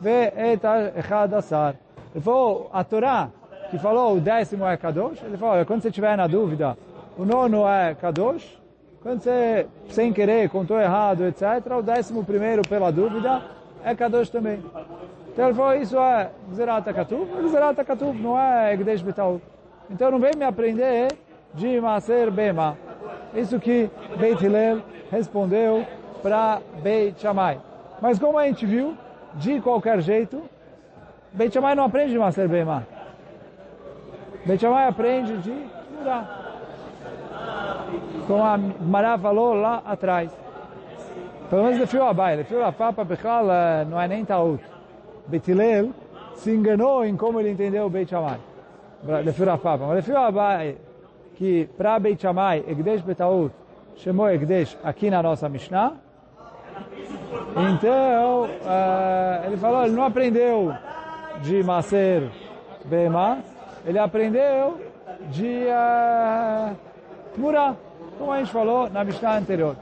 ואת 0.03 0.65
האחד 0.65 1.35
עשר. 1.35 1.71
Ele 2.15 2.25
falou, 2.25 2.71
a 2.73 2.83
Torá, 2.83 3.29
que 3.71 3.79
falou 3.79 4.17
o 4.17 4.21
décimo 4.21 4.67
é 4.67 4.77
kadosh, 4.77 5.23
ele 5.23 5.37
falou, 5.37 5.65
quando 5.67 5.83
você 5.83 5.89
estiver 5.89 6.17
na 6.17 6.27
dúvida, 6.27 6.77
o 7.18 7.26
nono 7.26 7.68
é 7.68 7.94
Kadosh, 7.96 8.60
quando 9.02 9.22
você, 9.22 9.66
sem 9.90 10.14
querer, 10.14 10.50
contou 10.50 10.80
errado, 10.80 11.26
etc., 11.26 11.44
o 11.78 11.82
décimo 11.82 12.24
primeiro, 12.24 12.62
pela 12.62 12.92
dúvida, 12.92 13.42
é 13.84 13.96
Kadosh 13.96 14.30
também. 14.30 14.64
Então 15.34 15.46
ele 15.46 15.56
falou, 15.56 15.76
isso 15.76 15.98
é 15.98 16.30
Gzerat 16.52 16.88
HaKatuv, 16.88 17.28
Gzerat 17.42 17.80
HaKatuv 17.80 18.22
não 18.22 18.40
é 18.40 18.74
Egdesh 18.74 19.02
Betaut. 19.02 19.42
Então 19.90 20.12
não 20.12 20.20
vem 20.20 20.32
me 20.38 20.46
aprender 20.46 21.08
de 21.54 21.82
Maser 21.82 22.30
Bema. 22.30 22.78
Isso 23.34 23.60
que 23.60 23.90
Beit 24.18 24.44
Hillel 24.44 24.82
respondeu 25.10 25.86
para 26.22 26.62
Beit 26.84 27.20
Shammai. 27.20 27.60
Mas 28.02 28.20
como 28.20 28.38
a 28.38 28.46
gente 28.46 28.66
viu, 28.66 28.96
de 29.36 29.60
qualquer 29.62 30.02
jeito, 30.02 30.42
Beit 31.34 31.54
Shammai 31.54 31.76
não 31.76 31.86
aprende 31.86 32.12
de 32.12 32.20
Maser 32.20 32.48
Bema. 32.48 32.86
Beit 34.46 34.62
Shammai 34.62 34.88
aprende 34.88 35.38
de 35.38 35.66
Murah 35.98 36.41
como 38.28 38.44
a 38.44 38.58
Mará 38.58 39.18
falou 39.18 39.54
lá 39.54 39.82
atrás. 39.86 40.32
Pelo 41.50 41.64
menos 41.64 41.90
fio 41.90 42.04
a 42.04 42.14
baile, 42.14 42.44
fio 42.44 42.64
a 42.64 42.72
papa 42.72 43.04
Bechal 43.04 43.46
não 43.90 44.00
é 44.00 44.08
nem 44.08 44.24
Taut. 44.24 44.64
Betilel 45.28 45.90
se 46.36 46.52
enganou 46.52 47.06
em 47.06 47.16
como 47.16 47.40
ele 47.40 47.52
entendeu 47.52 47.86
o 47.86 47.90
Beit 47.90 48.10
Shammai. 48.10 48.40
Lefio 49.04 49.52
a 49.52 49.58
papa. 49.58 49.86
Mas 49.86 49.96
lefio 49.96 50.18
a 50.18 50.32
baile, 50.32 50.78
que 51.36 51.68
para 51.78 52.00
Beit 52.00 52.22
Shammai, 52.22 52.64
Egdesh 52.68 53.02
Betaut, 53.02 53.54
chamou 53.96 54.30
Egdesh 54.30 54.78
aqui 54.84 55.10
na 55.10 55.22
nossa 55.22 55.50
Mishnah. 55.50 55.94
Então, 57.74 58.44
uh, 58.46 59.46
ele 59.46 59.58
falou, 59.58 59.84
ele 59.84 59.94
não 59.94 60.06
aprendeu 60.06 60.74
de 61.42 61.64
Maser 61.64 62.30
Bema, 62.86 63.40
ele 63.86 64.00
aprendeu 64.00 64.80
de 65.30 65.66
uh, 65.66 66.76
Murah 67.38 67.76
como 68.22 68.32
a 68.34 68.38
gente 68.38 68.52
falou 68.52 68.88
na 68.88 69.04
Mishnah 69.04 69.38
anterior. 69.38 69.76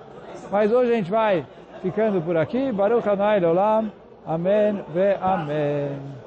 Mas 0.50 0.72
hoje 0.72 0.94
a 0.94 0.96
gente 0.96 1.12
vai 1.12 1.46
ficando 1.82 2.22
por 2.22 2.38
aqui. 2.38 2.72
Baruch 2.72 3.08
Hanai 3.08 3.44
Olam. 3.44 3.92
Amém 4.26 4.82
ve 4.94 5.18
Amém. 5.22 6.19